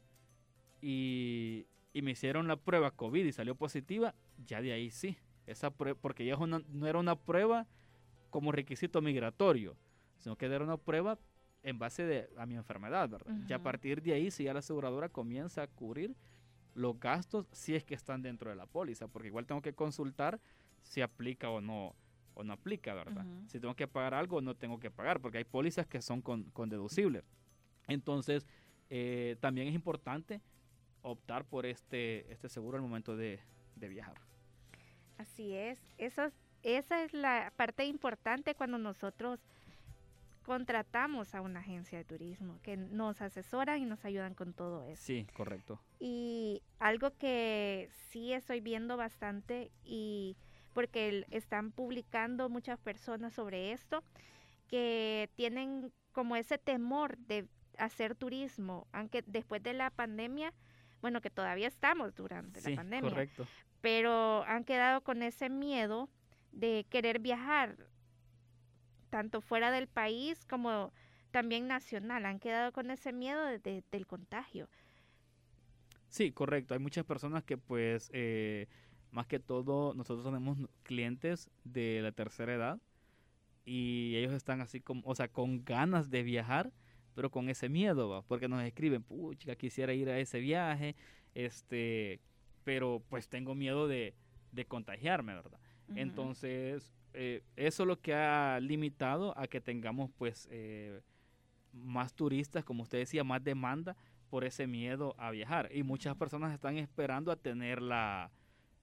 [0.81, 4.15] y, me hicieron la prueba COVID y salió positiva,
[4.47, 5.19] ya de ahí sí.
[5.47, 7.67] Esa porque ya no era una prueba
[8.31, 9.77] como requisito migratorio,
[10.19, 11.19] sino que era una prueba
[11.63, 13.35] en base de, a mi enfermedad, ¿verdad?
[13.47, 16.15] Ya a partir de ahí, si ya la aseguradora comienza a cubrir
[16.75, 20.41] los gastos si es que están dentro de la póliza, porque igual tengo que consultar
[20.83, 21.95] si aplica o no
[22.35, 23.27] o no aplica, ¿verdad?
[23.49, 26.71] Si tengo que pagar algo, no tengo que pagar, porque hay pólizas que son con,
[26.71, 27.25] deducibles.
[27.89, 28.47] Entonces,
[28.89, 30.41] eh, también es importante
[31.03, 33.41] optar por este, este seguro al momento de,
[33.77, 34.15] de viajar.
[35.19, 36.31] Así es, eso,
[36.63, 39.41] esa es la parte importante cuando nosotros
[40.43, 45.03] contratamos a una agencia de turismo, que nos asesoran y nos ayudan con todo eso.
[45.03, 45.81] Sí, correcto.
[45.99, 50.37] Y algo que sí estoy viendo bastante y
[50.73, 54.03] porque están publicando muchas personas sobre esto,
[54.69, 60.53] que tienen como ese temor de hacer turismo, aunque después de la pandemia,
[61.01, 63.47] bueno, que todavía estamos durante la pandemia, correcto.
[63.81, 66.09] pero han quedado con ese miedo
[66.53, 67.77] de querer viajar
[69.11, 70.93] tanto fuera del país como
[71.31, 72.25] también nacional.
[72.27, 74.69] Han quedado con ese miedo del contagio.
[76.09, 76.75] Sí, correcto.
[76.75, 78.67] Hay muchas personas que pues, eh,
[79.11, 82.81] más que todo, nosotros tenemos clientes de la tercera edad
[83.65, 86.73] y ellos están así como, o sea, con ganas de viajar,
[87.15, 90.97] pero con ese miedo, porque nos escriben, pucha, quisiera ir a ese viaje,
[91.35, 92.21] este,
[92.65, 94.15] pero pues tengo miedo de,
[94.53, 95.61] de contagiarme, ¿verdad?
[95.95, 101.01] Entonces, eh, eso es lo que ha limitado a que tengamos pues eh,
[101.73, 103.97] más turistas, como usted decía, más demanda
[104.29, 105.69] por ese miedo a viajar.
[105.73, 108.31] Y muchas personas están esperando a tener la,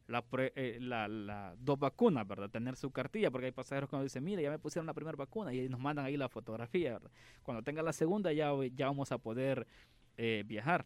[0.07, 0.23] la,
[0.55, 2.49] eh, la, dos vacunas, ¿verdad?
[2.49, 5.15] Tener su cartilla, porque hay pasajeros que nos dicen, mire, ya me pusieron la primera
[5.15, 7.11] vacuna y nos mandan ahí la fotografía, ¿verdad?
[7.43, 9.67] Cuando tenga la segunda ya, ya vamos a poder
[10.45, 10.83] viajar.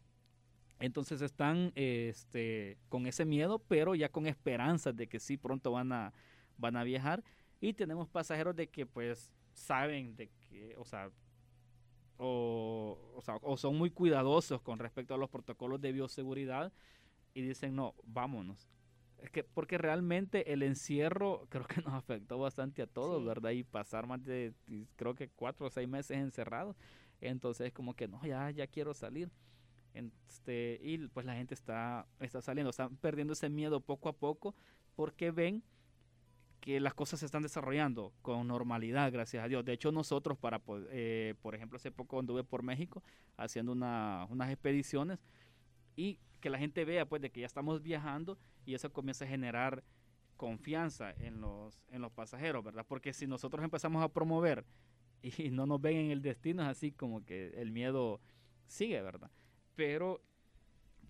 [0.82, 5.94] Entonces están este, con ese miedo, pero ya con esperanzas de que sí pronto van
[5.94, 6.14] a
[6.62, 7.24] van a viajar
[7.60, 11.12] y tenemos pasajeros de que pues saben de que, o sea,
[12.18, 12.98] o,
[13.42, 16.72] o, son muy cuidadosos con respecto a los protocolos de bioseguridad
[17.34, 18.68] y dicen, no, vámonos.
[19.18, 23.52] Es que porque realmente el encierro creo que nos afectó bastante a todos, ¿verdad?
[23.52, 24.54] Y pasar más de,
[24.96, 26.76] creo que cuatro o seis meses encerrados.
[27.22, 29.30] Entonces como que no, ya, ya quiero salir.
[29.94, 34.56] Este, y pues la gente está, está saliendo, están perdiendo ese miedo poco a poco
[34.96, 35.64] porque ven
[36.62, 39.66] que las cosas se están desarrollando con normalidad, gracias a Dios.
[39.66, 43.04] De hecho, nosotros, para eh, por ejemplo, hace poco anduve por México
[43.36, 45.20] haciendo una, unas expediciones
[45.96, 49.28] y que la gente vea pues de que ya estamos viajando y eso comienza a
[49.28, 49.84] generar
[50.38, 52.86] confianza en los, en los pasajeros, ¿verdad?
[52.88, 54.64] Porque si nosotros empezamos a promover
[55.24, 58.22] y no nos ven en el destino, es así como que el miedo
[58.68, 59.32] sigue, ¿verdad?
[59.76, 60.22] Pero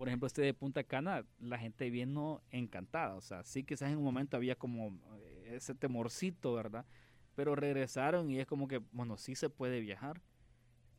[0.01, 3.13] por ejemplo, este de Punta Cana, la gente vino encantada.
[3.13, 6.85] O sea, sí quizás en un momento había como eh, ese temorcito, ¿verdad?
[7.35, 10.21] Pero regresaron y es como que, bueno, sí se puede viajar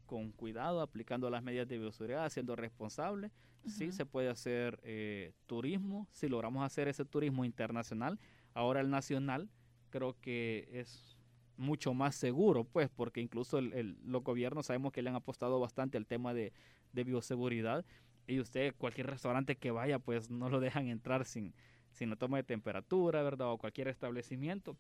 [0.07, 3.31] con cuidado, aplicando las medidas de bioseguridad, siendo responsable.
[3.67, 8.19] Sí se puede hacer eh, turismo, si logramos hacer ese turismo internacional.
[8.55, 9.49] Ahora el nacional
[9.91, 11.17] creo que es
[11.57, 15.97] mucho más seguro, pues, porque incluso el, los gobiernos sabemos que le han apostado bastante
[15.97, 16.53] al tema de,
[16.93, 17.85] de bioseguridad
[18.27, 21.55] y usted, cualquier restaurante que vaya, pues no lo dejan entrar sin,
[21.93, 23.53] sin la toma de temperatura, ¿verdad?
[23.53, 24.77] O cualquier establecimiento.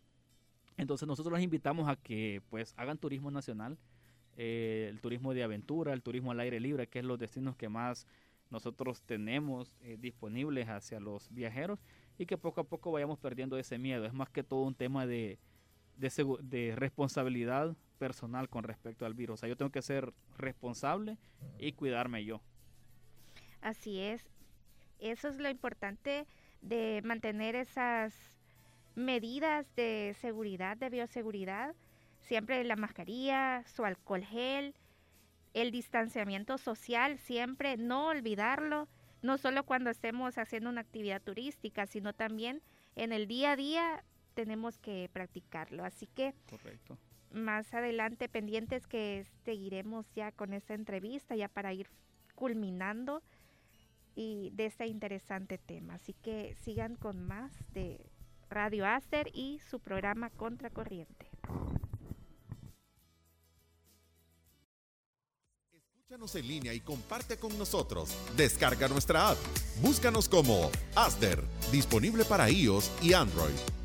[0.76, 3.78] Entonces nosotros los invitamos a que pues hagan turismo nacional,
[4.36, 7.68] eh, el turismo de aventura, el turismo al aire libre, que es los destinos que
[7.68, 8.06] más
[8.50, 11.78] nosotros tenemos eh, disponibles hacia los viajeros
[12.18, 14.04] y que poco a poco vayamos perdiendo ese miedo.
[14.04, 15.38] Es más que todo un tema de,
[15.96, 19.34] de, de responsabilidad personal con respecto al virus.
[19.34, 21.18] O sea, yo tengo que ser responsable
[21.58, 22.42] y cuidarme yo.
[23.60, 24.24] Así es.
[24.98, 26.26] Eso es lo importante
[26.62, 28.14] de mantener esas
[28.94, 31.74] medidas de seguridad, de bioseguridad.
[32.20, 34.74] Siempre la mascarilla, su alcohol gel,
[35.54, 38.88] el distanciamiento social, siempre no olvidarlo,
[39.22, 42.62] no solo cuando estemos haciendo una actividad turística, sino también
[42.96, 44.04] en el día a día
[44.34, 45.84] tenemos que practicarlo.
[45.84, 46.34] Así que
[47.32, 51.88] más adelante pendientes que seguiremos ya con esta entrevista, ya para ir
[52.34, 53.22] culminando
[54.14, 55.94] y de este interesante tema.
[55.94, 58.00] Así que sigan con más de
[58.50, 61.30] Radio Aster y su programa Contracorriente.
[65.72, 68.14] Escúchanos en línea y comparte con nosotros.
[68.36, 69.38] Descarga nuestra app.
[69.80, 73.81] Búscanos como Aster, disponible para iOS y Android.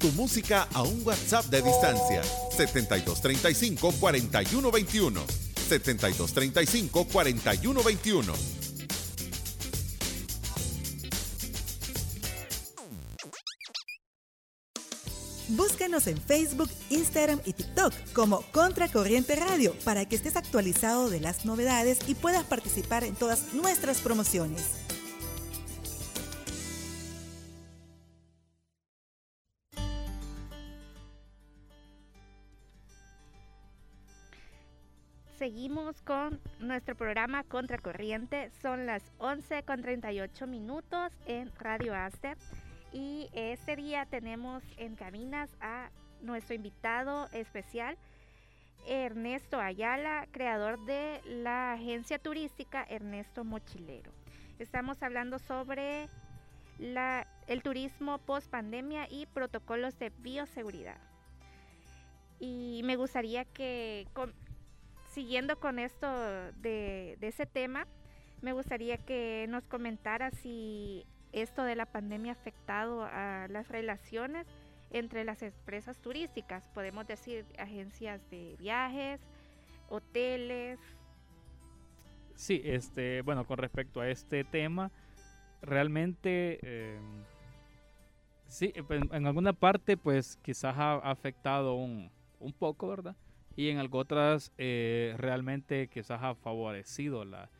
[0.00, 2.22] Tu música a un WhatsApp de distancia.
[2.56, 5.20] 7235 4121.
[5.68, 8.32] 7235 4121.
[15.50, 21.44] Búscanos en Facebook, Instagram y TikTok como Contracorriente Radio para que estés actualizado de las
[21.44, 24.89] novedades y puedas participar en todas nuestras promociones.
[35.50, 38.52] Seguimos con nuestro programa Contracorriente.
[38.62, 42.38] Son las 11 con 38 minutos en Radio Aster.
[42.92, 45.90] Y este día tenemos en cabinas a
[46.22, 47.98] nuestro invitado especial,
[48.86, 54.12] Ernesto Ayala, creador de la agencia turística Ernesto Mochilero.
[54.60, 56.08] Estamos hablando sobre
[56.78, 60.98] el turismo post pandemia y protocolos de bioseguridad.
[62.38, 64.06] Y me gustaría que,
[65.10, 66.08] siguiendo con esto
[66.62, 67.86] de, ese tema,
[68.40, 74.46] me gustaría que nos comentara si esto de la pandemia ha afectado a las relaciones
[74.90, 79.20] entre las empresas turísticas, podemos decir agencias de viajes,
[79.88, 80.80] hoteles.
[82.34, 84.90] Sí, este, bueno, con respecto a este tema,
[85.60, 87.24] realmente em,
[88.48, 93.14] sí, en alguna parte pues quizás ha afectado un, un poco, ¿verdad?
[93.60, 97.50] Y en otras eh, realmente quizás ha favorecido la,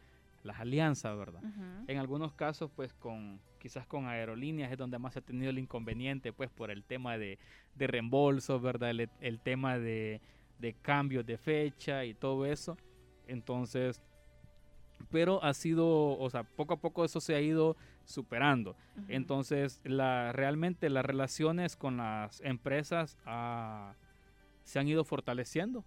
[0.45, 1.43] las alianzas, ¿verdad?
[1.89, 5.59] En algunos casos, pues con quizás con aerolíneas es donde más se ha tenido el
[5.59, 7.39] inconveniente, pues por el tema de,
[7.75, 8.93] de reembolsos, ¿verdad?
[9.21, 10.23] El, tema de,
[10.59, 12.79] de cambios de fecha y todo eso.
[13.27, 14.03] Entonces,
[15.11, 17.77] pero ha sido, o sea, poco a poco eso se ha ido
[18.07, 18.75] superando.
[19.09, 23.97] Entonces, la, realmente las relaciones con las empresas ha
[24.71, 25.85] se han ido fortaleciendo,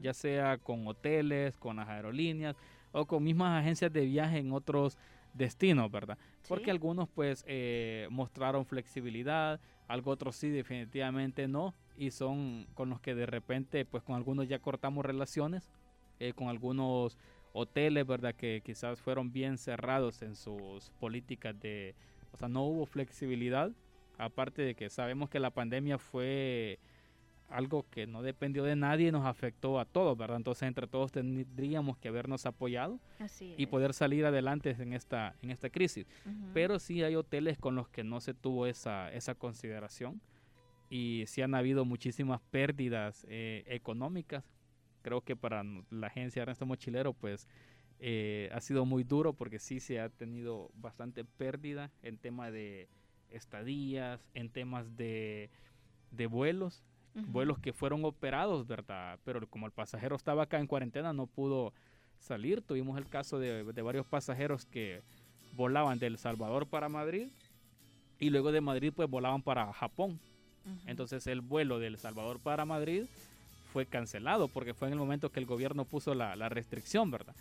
[0.00, 2.56] ya sea con hoteles, con las aerolíneas
[2.92, 4.96] o con mismas agencias de viaje en otros
[5.34, 6.16] destinos, ¿verdad?
[6.48, 12.98] Porque algunos pues eh, mostraron flexibilidad, algo otros sí definitivamente no, y son con los
[13.00, 15.70] que de repente pues con algunos ya cortamos relaciones,
[16.18, 17.18] eh, con algunos
[17.52, 18.34] hoteles, ¿verdad?
[18.34, 21.94] Que quizás fueron bien cerrados en sus políticas de,
[22.32, 23.70] o sea, no hubo flexibilidad,
[24.16, 26.78] aparte de que sabemos que la pandemia fue
[27.48, 30.36] algo que no dependió de nadie y nos afectó a todos, ¿verdad?
[30.36, 33.00] Entonces entre todos tendríamos que habernos apoyado
[33.40, 36.06] y poder salir adelante en esta, en esta crisis.
[36.52, 40.20] Pero sí hay hoteles con los que no se tuvo esa, esa consideración
[40.90, 44.44] y sí han habido muchísimas pérdidas eh, económicas.
[45.02, 47.48] Creo que para la agencia Ernesto Mochilero pues
[47.98, 52.88] eh, ha sido muy duro porque sí se ha tenido bastante pérdida en tema de
[53.30, 55.50] estadías, en temas de,
[56.10, 56.84] de vuelos
[57.26, 59.18] vuelos que fueron operados, ¿verdad?
[59.24, 61.72] Pero como el pasajero estaba acá en cuarentena, no pudo
[62.18, 62.62] salir.
[62.62, 65.02] Tuvimos el caso de, varios pasajeros que
[65.56, 67.28] volaban de El Salvador para Madrid
[68.18, 70.18] y luego de Madrid pues volaban para Japón.
[70.86, 73.04] Entonces el vuelo de El Salvador para Madrid
[73.72, 77.34] fue cancelado porque fue en el momento que el gobierno puso la, restricción, ¿verdad?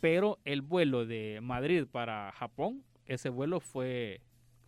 [0.00, 4.20] Pero el vuelo de Madrid para Japón, ese vuelo fue,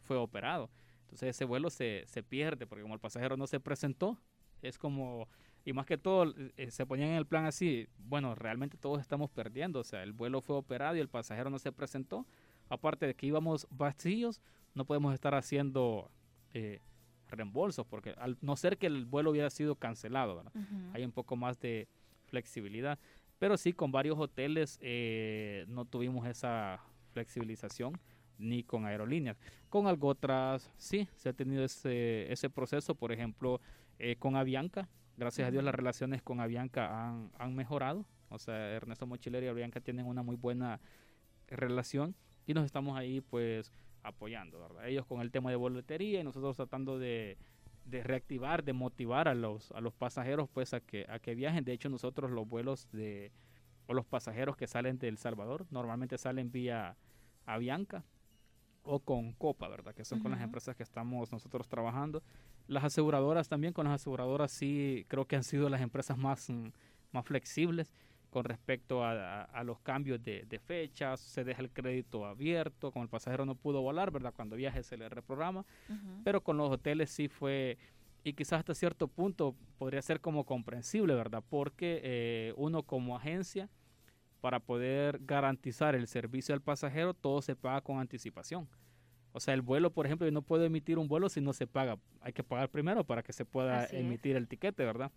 [0.04, 0.70] fue operado.
[1.02, 4.18] Entonces ese vuelo se, se pierde porque como el pasajero no se presentó,
[4.62, 5.28] es como,
[5.64, 9.30] y más que todo, eh, se ponían en el plan así, bueno, realmente todos estamos
[9.30, 12.26] perdiendo, o sea, el vuelo fue operado y el pasajero no se presentó,
[12.68, 14.40] aparte de que íbamos vacíos,
[14.74, 16.10] no podemos estar haciendo
[16.54, 16.80] eh,
[17.28, 20.44] reembolsos, porque al no ser que el vuelo hubiera sido cancelado,
[20.92, 21.88] hay un poco más de
[22.26, 22.98] flexibilidad,
[23.38, 26.80] pero sí, con varios hoteles eh, no tuvimos esa
[27.12, 27.98] flexibilización
[28.38, 29.38] ni con aerolíneas.
[29.68, 33.60] Con algo otras sí se ha tenido ese, ese proceso, por ejemplo,
[33.98, 34.88] eh, con Avianca.
[35.16, 38.06] Gracias a Dios las relaciones con Avianca han, han mejorado.
[38.28, 40.80] O sea, Ernesto Mochilero y Avianca tienen una muy buena
[41.48, 42.14] relación
[42.46, 43.72] y nos estamos ahí pues
[44.02, 44.88] apoyando, ¿verdad?
[44.88, 47.38] Ellos con el tema de boletería y nosotros tratando de,
[47.84, 51.64] de reactivar, de motivar a los, a los pasajeros pues a que, a que viajen.
[51.64, 53.32] De hecho nosotros los vuelos de,
[53.86, 56.96] o los pasajeros que salen de El Salvador normalmente salen vía
[57.46, 58.04] Avianca
[58.82, 59.94] o con Copa, ¿verdad?
[59.94, 62.22] Que son con las empresas que estamos nosotros trabajando.
[62.68, 66.68] Las aseguradoras también, con las aseguradoras sí creo que han sido las empresas más, mm,
[67.12, 67.92] más flexibles
[68.30, 73.46] con respecto a, los cambios de, fechas, se deja el crédito abierto, como el pasajero
[73.46, 74.34] no pudo volar, ¿verdad?
[74.36, 75.64] Cuando viaje se le reprograma,
[76.22, 77.78] pero con los hoteles sí fue,
[78.24, 81.42] y quizás hasta cierto punto podría ser como comprensible, ¿verdad?
[81.48, 83.70] Porque eh, uno como agencia,
[84.42, 88.68] para poder garantizar el servicio al pasajero, todo se paga con anticipación.
[89.36, 91.66] O sea, el vuelo, por ejemplo, yo no puedo emitir un vuelo si no se
[91.66, 91.98] paga.
[92.22, 95.12] Hay que pagar primero para que se pueda emitir el tiquete, ¿verdad?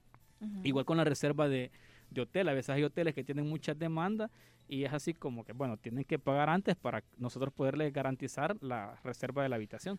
[0.61, 1.71] Igual con la reserva de,
[2.19, 2.49] hotel.
[2.49, 4.29] A veces hay hoteles que tienen muchas demandas
[4.67, 8.99] y es así como que, bueno, tienen que pagar antes para nosotros poderles garantizar la
[9.05, 9.97] reserva de la habitación.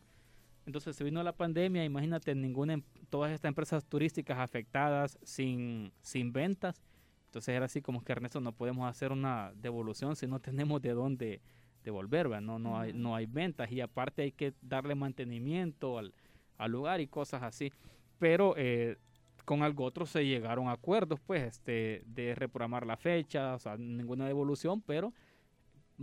[0.66, 6.30] Entonces se vino la pandemia, imagínate, ninguna, em, todas estas empresas turísticas afectadas sin, sin
[6.34, 6.82] ventas.
[7.24, 10.90] Entonces era así como que Ernesto no podemos hacer una devolución si no tenemos de
[10.90, 11.40] dónde
[11.85, 12.43] devolver, ¿verdad?
[12.43, 16.12] No, no, hay, no hay ventas y aparte hay que darle mantenimiento al,
[16.68, 17.72] lugar y cosas así.
[18.18, 18.99] Pero eh,
[19.45, 23.76] con algo otro se llegaron a acuerdos, pues, este, de reprogramar la fecha, o sea,
[23.76, 25.12] ninguna devolución, pero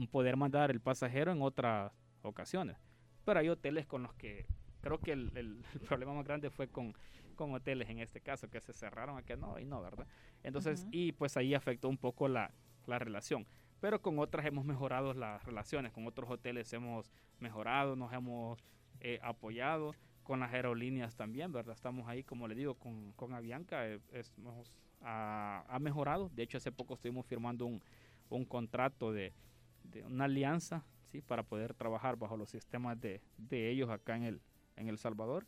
[0.06, 2.78] poder mandar el pasajero en otras ocasiones.
[3.26, 4.46] Pero hay hoteles con los que
[4.82, 6.94] creo que el, el, problema más grande fue con,
[7.36, 10.08] con, hoteles en este caso, que se cerraron, a que no, y no, ¿verdad?
[10.44, 12.52] Entonces, y pues ahí afectó un poco la,
[12.86, 13.48] la relación.
[13.80, 18.60] Pero con otras hemos mejorado las relaciones, con otros hoteles hemos mejorado, nos hemos
[19.00, 21.74] eh, apoyado, con las aerolíneas también, ¿verdad?
[21.74, 24.00] Estamos ahí, como le digo, con, con Avianca, eh,
[25.02, 26.30] ha, mejorado.
[26.34, 27.82] De hecho, hace poco estuvimos firmando un,
[28.30, 29.34] un contrato de,
[29.84, 31.22] de, una alianza, ¿sí?
[31.22, 34.42] Para poder trabajar bajo los sistemas de, de ellos acá en el,
[34.76, 35.46] en El Salvador.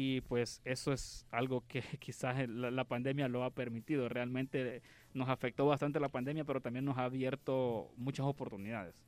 [0.00, 4.08] Y pues eso es algo que quizás la, la, pandemia lo ha permitido.
[4.08, 4.80] Realmente
[5.12, 9.02] nos afectó bastante la pandemia, pero también nos ha abierto muchas oportunidades.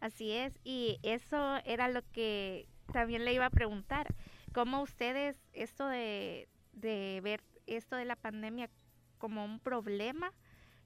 [0.00, 4.14] Así es, y eso era lo que también le iba a preguntar.
[4.54, 8.70] ¿Cómo ustedes, esto de, de ver esto de la pandemia
[9.18, 10.32] como un problema,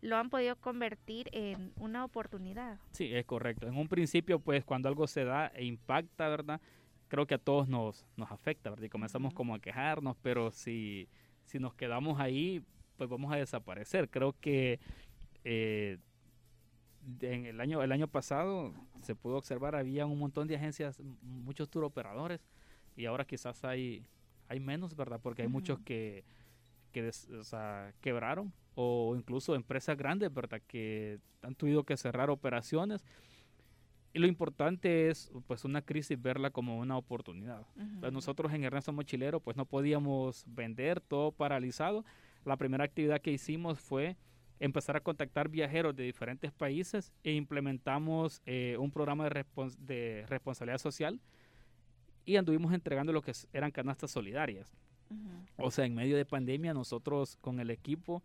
[0.00, 2.80] lo han podido convertir en una oportunidad?
[2.90, 3.68] Sí, es correcto.
[3.68, 6.60] En un principio, pues cuando algo se da e impacta, ¿verdad?
[7.08, 8.84] Creo que a todos nos, nos afecta, ¿verdad?
[8.84, 11.08] Y comenzamos como a quejarnos, pero si,
[11.44, 12.62] si nos quedamos ahí,
[12.96, 14.08] pues vamos a desaparecer.
[14.10, 14.80] Creo que
[15.44, 15.98] eh,
[17.20, 21.68] en el año, el año pasado se pudo observar, había un montón de agencias, muchos
[21.68, 22.40] tour operadores,
[22.96, 24.06] y ahora quizás hay,
[24.48, 25.20] hay menos, ¿verdad?
[25.22, 26.24] Porque hay muchos que,
[26.92, 27.10] que
[28.00, 30.62] quebraron, o incluso empresas grandes, ¿verdad?
[30.66, 33.04] Que han tenido que cerrar operaciones.
[34.14, 37.66] Y lo importante es, pues, una crisis verla como una oportunidad.
[38.12, 42.04] nosotros en Ernesto Mochilero, pues, no podíamos vender todo paralizado.
[42.44, 44.16] La primera actividad que hicimos fue
[44.60, 49.44] empezar a contactar viajeros de diferentes países e implementamos eh, un programa de,
[49.78, 51.20] de, responsabilidad social
[52.24, 54.72] y anduvimos entregando lo que eran canastas solidarias.
[55.56, 58.22] O sea, en medio de pandemia nosotros con el equipo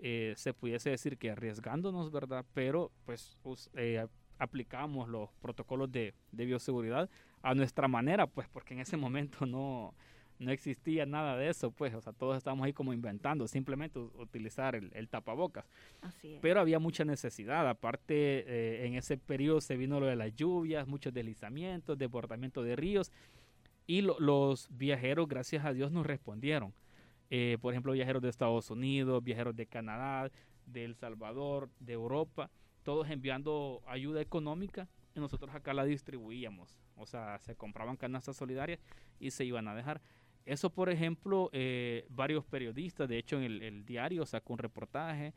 [0.00, 2.44] eh, se pudiese decir que arriesgándonos, ¿verdad?
[2.52, 3.38] Pero pues
[3.74, 4.06] eh,
[4.40, 7.08] aplicamos los protocolos de, de bioseguridad
[7.42, 9.94] a nuestra manera, pues porque en ese momento no,
[10.40, 14.74] no existía nada de eso, pues, o sea, todos estábamos ahí como inventando, simplemente utilizar
[14.74, 15.66] el, tapabocas.
[16.00, 16.40] Así es.
[16.40, 20.88] Pero había mucha necesidad, aparte eh, en ese periodo se vino lo de las lluvias,
[20.88, 23.12] muchos deslizamientos, desbordamiento de ríos,
[23.86, 26.72] y los viajeros, gracias a Dios, nos respondieron.
[27.28, 30.30] Eh, por ejemplo, viajeros de Estados Unidos, viajeros de Canadá,
[30.66, 32.50] de El Salvador, de Europa,
[32.82, 36.76] todos enviando ayuda económica y nosotros acá la distribuíamos.
[36.96, 38.80] O sea, se compraban canastas solidarias
[39.18, 40.00] y se iban a dejar.
[40.46, 45.34] Eso, por ejemplo, eh, varios periodistas, de hecho en el, diario sacó un reportaje,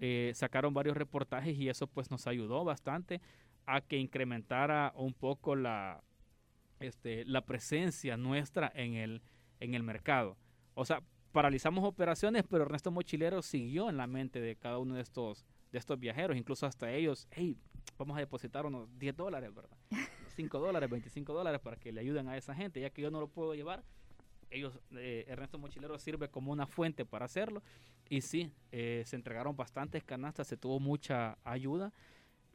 [0.00, 3.20] eh, sacaron varios reportajes y eso pues nos ayudó bastante
[3.66, 6.02] a que incrementara un poco la,
[6.80, 9.22] este, la presencia nuestra en el,
[9.60, 10.36] en el mercado.
[10.74, 15.02] O sea, paralizamos operaciones, pero Ernesto Mochilero siguió en la mente de cada uno de
[15.02, 15.44] estos,
[15.74, 17.58] de estos viajeros, incluso hasta ellos, hey,
[17.98, 19.76] vamos a depositar unos 10 dólares, ¿verdad?
[20.36, 23.18] 5 dólares, 25 dólares para que le ayuden a esa gente, ya que yo no
[23.18, 23.82] lo puedo llevar
[24.50, 27.60] ellos, eh, Ernesto Mochilero sirve como una fuente para hacerlo.
[28.08, 31.92] Y sí, eh, se entregaron bastantes canastas, se tuvo mucha ayuda.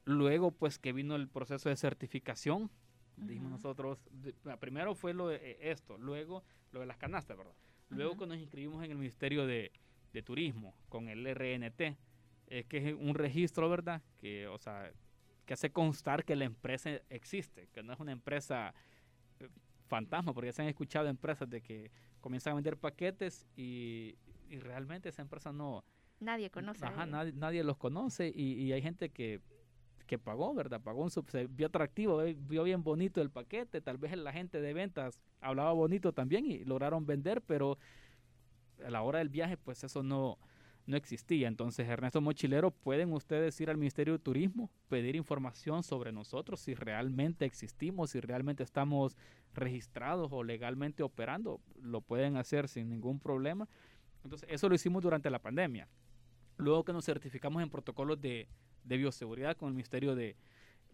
[0.05, 2.71] Luego, pues que vino el proceso de certificación,
[3.17, 3.99] dijimos nosotros,
[4.61, 7.53] primero fue lo de eh, esto, luego lo de las canastas, ¿verdad?
[7.89, 9.73] Luego cuando nos inscribimos en el Ministerio de,
[10.13, 11.97] de Turismo con el RNT,
[12.67, 14.01] que es un registro, ¿verdad?
[14.17, 14.91] Que, o sea,
[15.45, 18.73] que hace constar que la empresa existe, que no es una empresa
[19.87, 21.91] fantasma, porque se han escuchado empresas de que
[22.21, 24.15] comienzan a vender paquetes y,
[24.61, 25.83] realmente esa empresa no...
[26.19, 26.85] Nadie conoce.
[26.85, 29.41] Ajá, nadie, nadie, los conoce y, hay gente que,
[30.05, 30.81] que pagó, ¿verdad?
[30.81, 34.73] Pagó un se vio atractivo, vio bien bonito el paquete, tal vez la gente de
[34.73, 37.77] ventas hablaba bonito también y lograron vender, pero
[38.83, 40.37] a la hora del viaje pues eso no,
[40.89, 41.47] no existía.
[41.47, 46.73] Entonces, Ernesto Mochilero, pueden ustedes ir al Ministerio de Turismo, pedir información sobre nosotros, si
[46.73, 49.15] realmente existimos, si realmente estamos
[49.53, 53.69] registrados o legalmente operando, lo pueden hacer sin ningún problema.
[54.23, 55.87] Entonces, eso lo hicimos durante la pandemia.
[56.57, 58.47] Luego que nos certificamos en protocolos de,
[58.83, 60.35] de bioseguridad con el Ministerio de,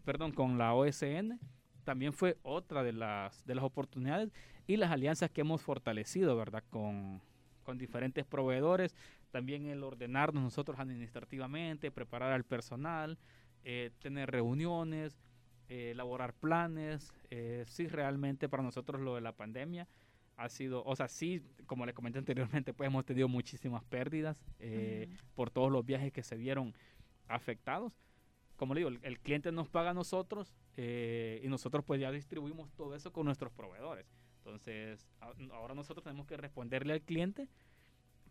[0.04, 1.40] perdón, con la OSN,
[1.84, 4.30] también fue otra de las, de las oportunidades
[4.66, 6.62] y las alianzas que hemos fortalecido, ¿verdad?
[6.68, 7.22] Con,
[7.66, 8.94] con diferentes proveedores,
[9.36, 13.18] también el ordenarnos nosotros administrativamente, preparar al personal,
[13.64, 15.20] eh, tener reuniones,
[15.68, 17.12] eh, elaborar planes.
[17.28, 19.88] Eh, sí, realmente para nosotros lo de la pandemia
[20.38, 24.42] ha sido, o sea, sí, como le comenté anteriormente, pues hemos tenido muchísimas pérdidas
[25.34, 26.72] por todos los viajes que se vieron
[27.28, 27.92] afectados.
[28.56, 32.94] Como le digo, el, cliente nos paga a nosotros y nosotros pues ya distribuimos todo
[32.94, 34.06] eso con nuestros proveedores.
[34.38, 35.06] Entonces,
[35.50, 37.50] ahora nosotros tenemos que responderle al cliente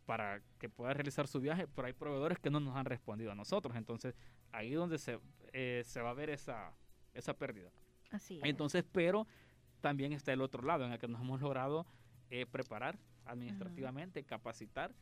[0.05, 3.35] para que pueda realizar su viaje, pero hay proveedores que no nos han respondido a
[3.35, 3.75] nosotros.
[3.75, 4.15] Entonces,
[4.51, 5.19] ahí es donde se,
[5.53, 6.73] eh, se va a ver esa,
[7.13, 7.71] esa pérdida.
[8.11, 8.43] Así es.
[8.45, 9.27] Entonces, pero
[9.81, 11.85] también está el otro lado en el que nos hemos logrado
[12.29, 14.93] eh, preparar administrativamente, capacitar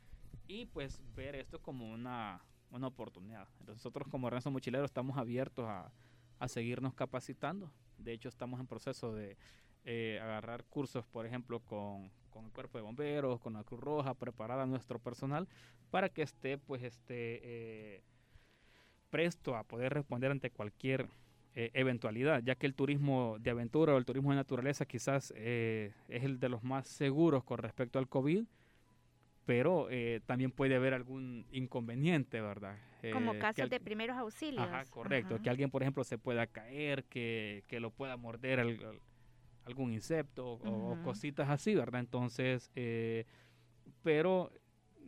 [0.47, 2.41] y pues ver esto como una,
[2.71, 3.47] una oportunidad.
[3.59, 5.91] Entonces, nosotros como Renzo Mochilero estamos abiertos a,
[6.39, 7.71] a seguirnos capacitando.
[7.97, 9.37] De hecho, estamos en proceso de
[9.85, 14.13] eh, agarrar cursos, por ejemplo, con, con, el cuerpo de bomberos, con la Cruz Roja,
[14.13, 15.47] preparar a nuestro personal
[15.91, 18.01] para que esté, pues, esté eh,
[19.09, 21.07] presto a poder responder ante cualquier
[21.55, 25.93] eh, eventualidad, ya que el turismo de aventura o el turismo de naturaleza quizás es
[26.07, 28.43] el de los más seguros con respecto al COVID,
[29.45, 29.89] pero
[30.25, 32.77] también puede haber algún inconveniente, ¿verdad?
[33.11, 34.63] Como casos de primeros auxilios.
[34.63, 35.41] Ajá, correcto.
[35.41, 38.79] Que alguien, por ejemplo, se pueda caer, que, que lo pueda morder el,
[39.65, 42.01] algún insecto o, cositas así, ¿verdad?
[42.01, 43.25] Entonces, eh,
[44.01, 44.51] pero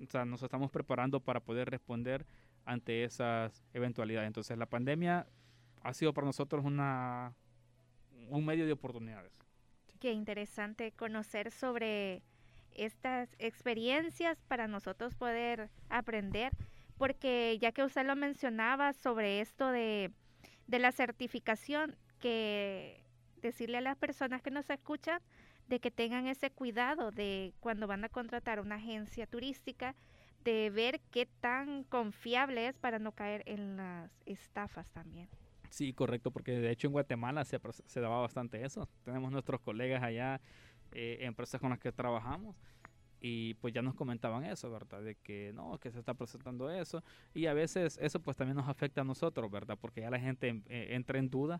[0.01, 2.25] o sea, nos estamos preparando para poder responder
[2.65, 4.27] ante esas eventualidades.
[4.27, 5.27] Entonces, la pandemia
[5.83, 7.35] ha sido para nosotros una
[8.29, 9.33] un medio de oportunidades.
[9.99, 12.23] Qué interesante conocer sobre
[12.71, 16.51] estas experiencias para nosotros poder aprender,
[16.97, 20.11] porque ya que usted lo mencionaba sobre esto de,
[20.67, 23.04] de la certificación, que
[23.47, 25.21] decirle a las personas que nos escuchan
[25.67, 29.95] de que tengan ese cuidado de cuando van a contratar una agencia turística,
[30.43, 35.27] de ver qué tan confiable es para no caer en las estafas también.
[35.69, 38.87] Sí, correcto, porque de hecho en Guatemala se, se daba bastante eso.
[39.03, 40.39] Tenemos nuestros colegas allá,
[40.91, 42.55] eh, empresas con las que trabajamos,
[43.19, 45.01] y pues ya nos comentaban eso, ¿verdad?
[45.01, 47.03] De que no, que se está presentando eso.
[47.33, 49.79] Y a veces eso pues también nos afecta a nosotros, ¿verdad?
[49.81, 51.59] Porque ya la gente eh, entra en duda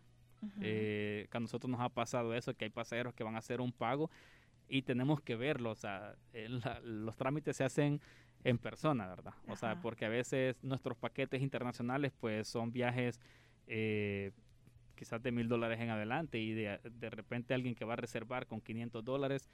[0.62, 3.62] eh, que a nosotros nos ha pasado eso, que hay pasajeros que van a hacer
[3.62, 4.10] un pago
[4.68, 6.16] y tenemos que verlo, o sea,
[6.84, 8.02] los trámites se hacen
[8.44, 9.34] en persona, ¿verdad?
[9.48, 13.20] O sea, porque a veces nuestros paquetes internacionales pues son viajes
[13.68, 14.32] eh,
[14.96, 18.46] quizás de mil dólares en adelante y de, de, repente alguien que va a reservar
[18.48, 19.50] con 500 dólares,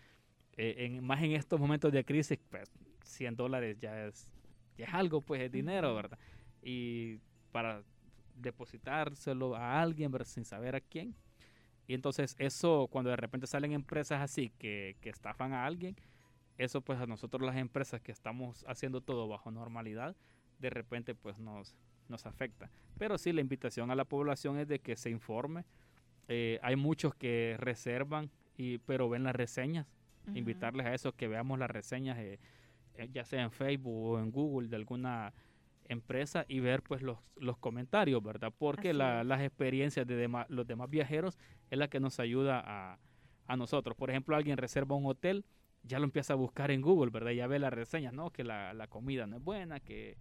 [0.57, 2.71] eh, en, más en estos momentos de crisis, pues
[3.03, 4.29] 100 dólares ya es,
[4.77, 6.19] ya es algo, pues es dinero, ¿verdad?
[6.61, 7.17] Y
[7.51, 7.83] para
[8.41, 11.15] depositárselo a alguien sin saber a quién.
[11.87, 15.95] Y entonces eso, cuando de repente salen empresas así que, que estafan a alguien,
[16.57, 20.15] eso pues a nosotros las empresas que estamos haciendo todo bajo normalidad,
[20.59, 21.75] de repente pues nos,
[22.07, 22.69] nos afecta.
[22.97, 25.65] Pero sí, la invitación a la población es de que se informe.
[26.27, 29.87] Eh, hay muchos que reservan, y, pero ven las reseñas.
[30.35, 32.39] Invitarles a eso, que veamos las reseñas, eh,
[32.93, 35.33] eh, ya sea en Facebook o en Google, de alguna
[35.87, 38.53] empresa y ver pues los, los comentarios, ¿verdad?
[38.57, 41.37] Porque las experiencias de los demás viajeros
[41.69, 42.99] es la que nos ayuda a,
[43.47, 43.95] a, nosotros.
[43.95, 45.45] Por ejemplo, alguien reserva un hotel,
[45.83, 47.31] ya lo empieza a buscar en Google, ¿verdad?
[47.31, 48.31] Ya ve las reseñas, ¿no?
[48.31, 50.17] Que la, la comida no es buena, que,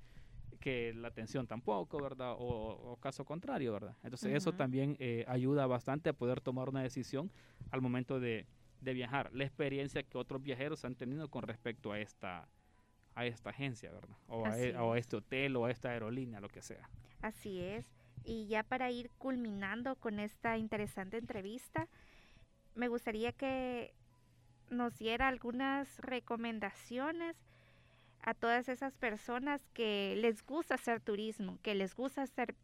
[0.61, 2.35] que la atención tampoco, ¿verdad?
[2.39, 3.97] O, caso contrario, ¿verdad?
[4.03, 7.31] Entonces eso también eh, ayuda bastante a poder tomar una decisión
[7.71, 8.47] al momento de,
[8.81, 9.31] de viajar.
[9.33, 12.49] La experiencia que otros viajeros han tenido con respecto a esta
[13.15, 14.17] a esta agencia, ¿verdad?
[14.29, 16.89] O a, e, o a, este hotel o a esta aerolínea, lo que sea.
[17.23, 17.87] Así es.
[18.25, 21.89] Y ya para ir culminando con esta interesante entrevista,
[22.75, 23.95] me gustaría que
[24.71, 27.37] nos diera algunas recomendaciones
[28.23, 32.55] a todas esas personas que les gusta hacer turismo, que les gusta hacer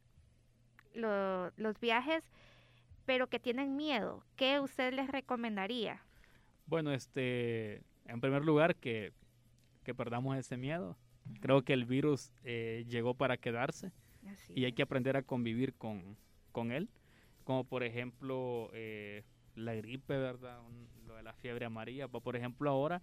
[0.94, 2.24] los viajes,
[3.04, 4.22] pero que tienen miedo.
[4.36, 6.02] ¿Qué usted les recomendaría?
[6.66, 9.12] Bueno, este, en primer lugar, que
[9.86, 10.96] que perdamos ese miedo.
[11.40, 13.92] Creo que el virus eh, llegó para quedarse
[14.48, 16.16] y hay que aprender a convivir con,
[16.50, 16.88] con él.
[17.44, 19.22] Como por ejemplo eh,
[19.54, 20.58] la gripe, ¿verdad?
[21.06, 22.08] lo de la fiebre amarilla.
[22.08, 23.00] Por ejemplo, ahora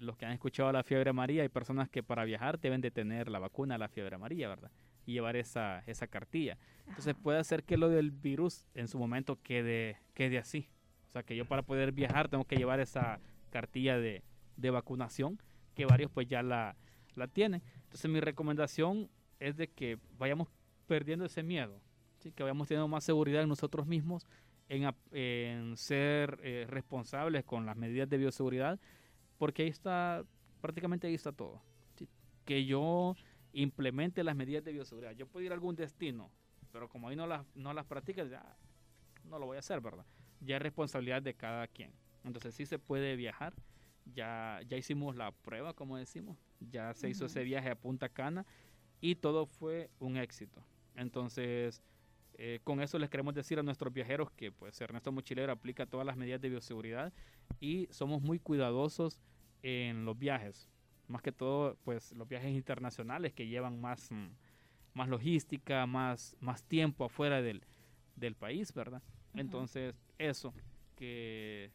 [0.00, 3.28] los que han escuchado la fiebre amarilla, hay personas que para viajar deben de tener
[3.28, 4.70] la vacuna de la fiebre amarilla, ¿verdad?
[5.04, 6.56] Y llevar esa, esa cartilla.
[6.86, 10.70] Entonces puede hacer que lo del virus en su momento quede, quede así.
[11.06, 13.20] O sea que yo para poder viajar tengo que llevar esa
[13.50, 14.22] cartilla de,
[14.56, 15.38] de vacunación
[15.78, 16.74] que varios pues ya la,
[17.14, 17.62] la tienen.
[17.84, 20.48] Entonces mi recomendación es de que vayamos
[20.88, 21.80] perdiendo ese miedo,
[22.18, 22.32] ¿sí?
[22.32, 24.26] que vayamos teniendo más seguridad en nosotros mismos,
[24.68, 28.80] en, en ser eh, responsables con las medidas de bioseguridad,
[29.38, 30.24] porque ahí está,
[30.60, 31.62] prácticamente ahí está todo.
[32.44, 33.14] Que yo
[33.52, 35.12] implemente las medidas de bioseguridad.
[35.12, 36.32] Yo puedo ir a algún destino,
[36.72, 38.56] pero como ahí no las, no las practicas, ya
[39.22, 40.06] no lo voy a hacer, ¿verdad?
[40.40, 41.92] Ya es responsabilidad de cada quien.
[42.24, 43.54] Entonces sí se puede viajar
[44.14, 48.46] ya, ya hicimos la prueba, como decimos, ya se hizo ese viaje a Punta Cana
[49.00, 50.62] y todo fue un éxito.
[50.94, 51.82] Entonces,
[52.34, 56.06] eh, con eso les queremos decir a nuestros viajeros que pues Ernesto Mochilero aplica todas
[56.06, 57.12] las medidas de bioseguridad
[57.60, 59.20] y somos muy cuidadosos
[59.62, 60.68] en los viajes.
[61.08, 64.28] más que todo pues los viajes internacionales que llevan más, mm,
[64.92, 67.64] más logística, más, más tiempo afuera del,
[68.14, 69.02] del país, ¿verdad?
[69.34, 70.52] Entonces, eso,
[70.98, 71.70] que,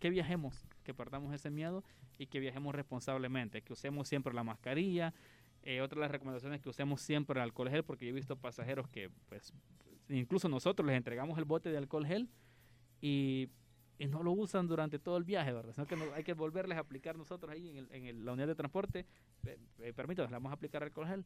[0.00, 1.84] que, viajemos, que perdamos ese miedo
[2.18, 5.12] y que viajemos responsablemente, que usemos siempre la mascarilla.
[5.62, 8.14] Eh, otra de las recomendaciones es que usemos siempre el alcohol gel, porque yo he
[8.14, 9.52] visto pasajeros que, pues,
[10.08, 12.30] incluso nosotros les entregamos el bote de alcohol gel
[13.02, 13.50] y,
[13.98, 15.74] y no lo usan durante todo el viaje, ¿verdad?
[15.74, 18.54] Sino que hay que volverles a aplicar nosotros ahí en, el, en la unidad de
[18.54, 19.06] transporte.
[19.44, 21.24] Eh, permítanos, le vamos a aplicar alcohol gel.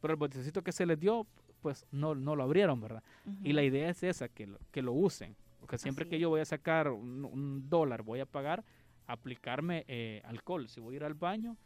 [0.00, 1.26] Pero el botecito que se les dio,
[1.60, 3.02] pues no, no lo abrieron, ¿verdad?
[3.44, 5.36] Y la idea es esa, que lo, que lo usen.
[5.60, 8.64] Porque siempre que yo voy a sacar un, dólar, voy a pagar,
[9.06, 10.68] aplicarme eh, alcohol.
[10.68, 11.56] Si voy a ir al baño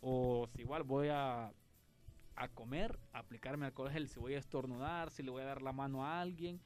[0.00, 1.52] o si igual voy a,
[2.36, 4.08] a comer, aplicarme alcohol gel.
[4.08, 6.60] Si voy a estornudar, si le voy a dar la mano a alguien.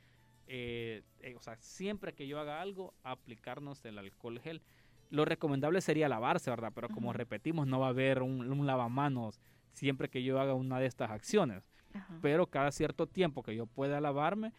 [0.46, 4.62] Eh, eh, o sea, siempre que yo haga algo, aplicarnos el alcohol gel.
[5.10, 6.72] Lo recomendable sería lavarse, ¿verdad?
[6.74, 9.40] Pero como repetimos, no va a haber un, un lavamanos
[9.72, 11.68] siempre que yo haga una de estas acciones.
[12.20, 14.52] Pero cada cierto tiempo que yo pueda lavarme,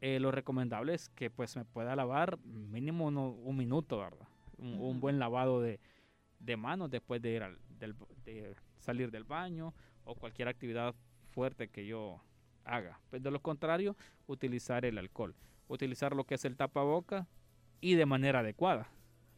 [0.00, 4.28] eh, lo recomendable es que pues me pueda lavar mínimo un minuto, ¿verdad?
[4.58, 5.80] Un, buen lavado de,
[6.40, 7.58] de, manos después de ir al,
[8.24, 9.74] de salir del baño
[10.04, 10.94] o cualquier actividad
[11.30, 12.20] fuerte que yo
[12.64, 13.00] haga.
[13.10, 13.96] Pues de lo contrario,
[14.26, 15.34] utilizar el alcohol.
[15.68, 17.26] Utilizar lo que es el tapaboca
[17.80, 18.88] y de manera adecuada.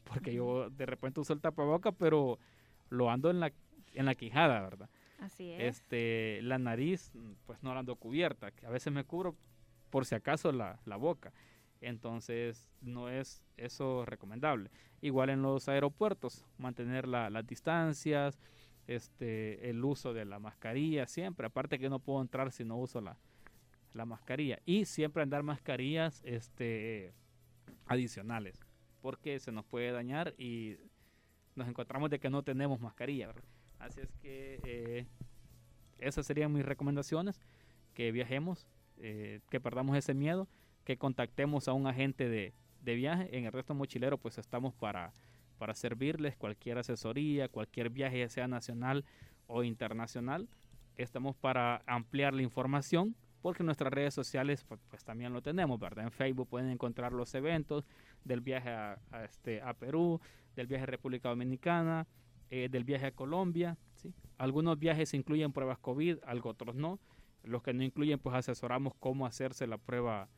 [0.05, 2.39] Porque yo de repente uso el tapaboca, pero
[2.89, 3.53] lo ando en la,
[3.95, 4.89] en la quijada, ¿verdad?
[5.21, 5.77] Así es.
[5.77, 7.13] Este, la nariz,
[7.47, 9.37] pues no la ando cubierta, que a veces me cubro
[9.91, 11.33] por si acaso la, la boca.
[11.81, 14.71] Entonces, no es eso recomendable.
[15.01, 18.39] Igual en los aeropuertos, mantener la, las distancias,
[18.87, 21.47] este, el uso de la mascarilla siempre.
[21.47, 23.17] Aparte que no puedo entrar si no uso la,
[23.95, 24.59] la mascarilla.
[24.65, 27.13] Y siempre andar mascarillas este,
[27.87, 28.59] adicionales,
[29.01, 30.77] porque se nos puede dañar y
[31.55, 33.33] nos encontramos de que no tenemos mascarilla.
[33.79, 35.07] Así es que eh,
[35.99, 37.41] esas serían mis recomendaciones,
[37.95, 38.67] que viajemos,
[39.01, 40.49] eh, que perdamos ese miedo,
[40.85, 42.53] que contactemos a un agente de,
[42.83, 43.37] de viaje.
[43.37, 45.13] En el resto mochilero pues estamos para,
[45.59, 49.05] para servirles cualquier asesoría, cualquier viaje, ya sea nacional
[49.47, 50.49] o internacional.
[50.97, 56.05] Estamos para ampliar la información porque nuestras redes sociales pues, pues, también lo tenemos, ¿verdad?
[56.05, 57.85] En Facebook pueden encontrar los eventos
[58.25, 60.21] del viaje a, este, a Perú,
[60.57, 62.07] del viaje a República Dominicana,
[62.51, 63.77] eh, del viaje a Colombia.
[64.39, 66.99] Algunos viajes incluyen pruebas COVID, algo otros no.
[67.49, 70.29] Los que no incluyen, pues asesoramos cómo hacerse la prueba,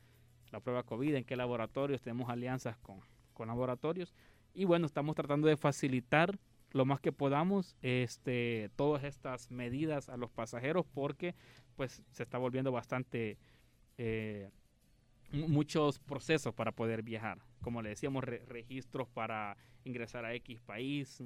[0.51, 2.99] la prueba COVID, en qué laboratorios, tenemos alianzas con,
[3.33, 4.13] con laboratorios.
[4.53, 6.39] Y bueno, estamos tratando de facilitar
[6.71, 11.35] lo más que podamos este, todas estas medidas a los pasajeros porque
[11.75, 13.37] pues se está volviendo bastante
[13.97, 14.49] eh,
[15.31, 17.39] muchos procesos para poder viajar.
[17.61, 21.21] Como le decíamos, registros para ingresar a X país,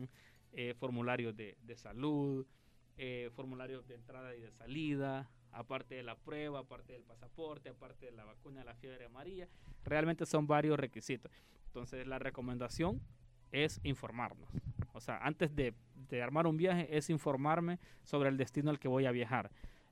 [0.53, 2.45] eh, formularios de, de salud,
[2.97, 8.07] eh, formularios de entrada y de salida, aparte de la prueba, aparte del pasaporte, aparte
[8.07, 9.47] de la vacuna de la fiebre amarilla.
[9.83, 11.31] Realmente son varios requisitos.
[11.67, 13.01] Entonces la recomendación
[13.51, 14.49] es informarnos.
[14.93, 15.73] O sea, antes de,
[16.21, 19.49] armar un viaje es informarme sobre el destino al que voy a viajar.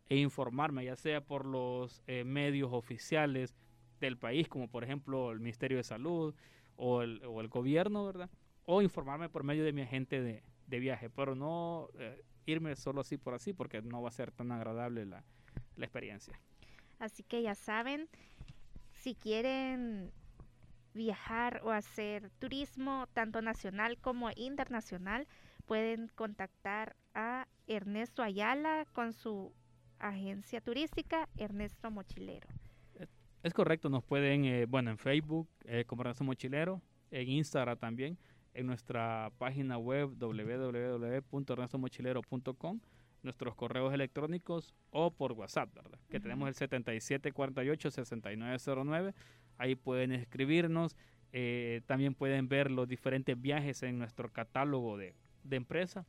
[0.09, 3.55] E informarme ya sea por los eh, medios oficiales
[3.99, 6.35] del país, como por ejemplo el Ministerio de Salud
[6.75, 8.29] o el, gobierno, ¿verdad?
[8.65, 13.01] O informarme por medio de mi agente de, de viaje, pero no eh, irme solo
[13.01, 15.23] así por así porque no va a ser tan agradable la,
[15.75, 16.39] la experiencia.
[16.99, 18.07] Así que ya saben,
[18.91, 20.11] si quieren
[20.93, 25.27] viajar o hacer turismo tanto nacional como internacional,
[25.65, 29.53] pueden contactar a Ernesto Ayala con su
[29.99, 32.47] agencia turística Ernesto Mochilero.
[33.41, 36.81] Es correcto, nos pueden, eh, bueno, en Facebook eh, como Ernesto Mochilero,
[37.11, 38.17] en Instagram también,
[38.53, 42.79] en nuestra página web www.ernestomochilero.com,
[43.23, 45.99] nuestros correos electrónicos o por WhatsApp, ¿verdad?
[46.09, 49.13] Que tenemos el 7748-6909.
[49.57, 50.95] Ahí pueden escribirnos.
[51.31, 56.05] Eh, también pueden ver los diferentes viajes en nuestro catálogo de, de empresa.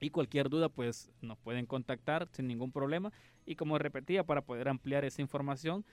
[0.00, 3.12] Y cualquier duda, pues nos pueden contactar sin ningún problema.
[3.44, 5.84] Y como repetía, para poder ampliar esa información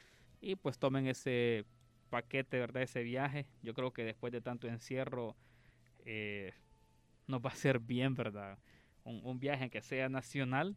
[0.42, 1.66] y pues tomen ese
[2.10, 2.84] paquete, ¿verdad?
[2.84, 3.46] Ese viaje.
[3.62, 5.36] Yo creo que después de tanto encierro,
[6.06, 6.54] eh,
[7.28, 8.58] nos va a ser bien, ¿verdad?
[9.06, 10.76] Un, viaje que sea nacional,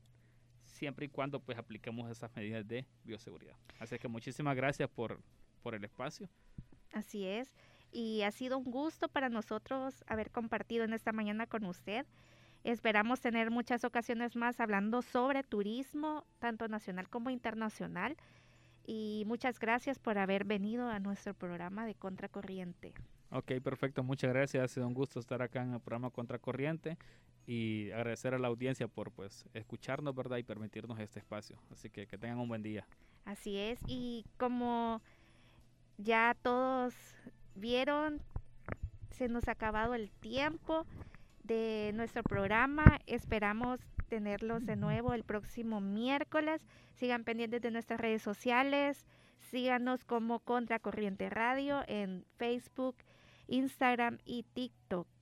[0.63, 3.57] siempre y cuando pues apliquemos esas medidas de bioseguridad.
[3.81, 5.21] Así que muchísimas gracias por,
[5.63, 6.29] por el espacio.
[6.93, 7.55] Así es.
[7.91, 12.07] Y ha sido un gusto para nosotros haber compartido en esta mañana con usted.
[12.65, 18.17] Esperamos tener muchas ocasiones más hablando sobre turismo, tanto nacional como internacional.
[18.85, 22.95] Y muchas gracias por haber venido a nuestro programa de Contracorriente.
[23.31, 24.03] Ok, perfecto.
[24.03, 24.65] Muchas gracias.
[24.65, 26.97] Ha sido un gusto estar acá en el programa Contracorriente
[27.47, 30.39] y agradecer a la audiencia por pues escucharnos, ¿verdad?
[30.39, 31.59] Y permitirnos este espacio.
[31.71, 32.87] Así que que tengan un buen día.
[33.25, 33.81] Así es.
[33.87, 35.03] Y como
[35.99, 36.95] ya todos
[37.55, 38.23] vieron,
[39.11, 40.87] se nos ha acabado el tiempo
[41.43, 43.01] de nuestro programa.
[43.07, 46.63] Esperamos tenerlos de nuevo el próximo miércoles.
[46.95, 49.07] Sigan pendientes de nuestras redes sociales.
[49.51, 52.97] Síganos como Contracorriente Radio en Facebook,
[53.49, 55.18] Instagram y TikTok.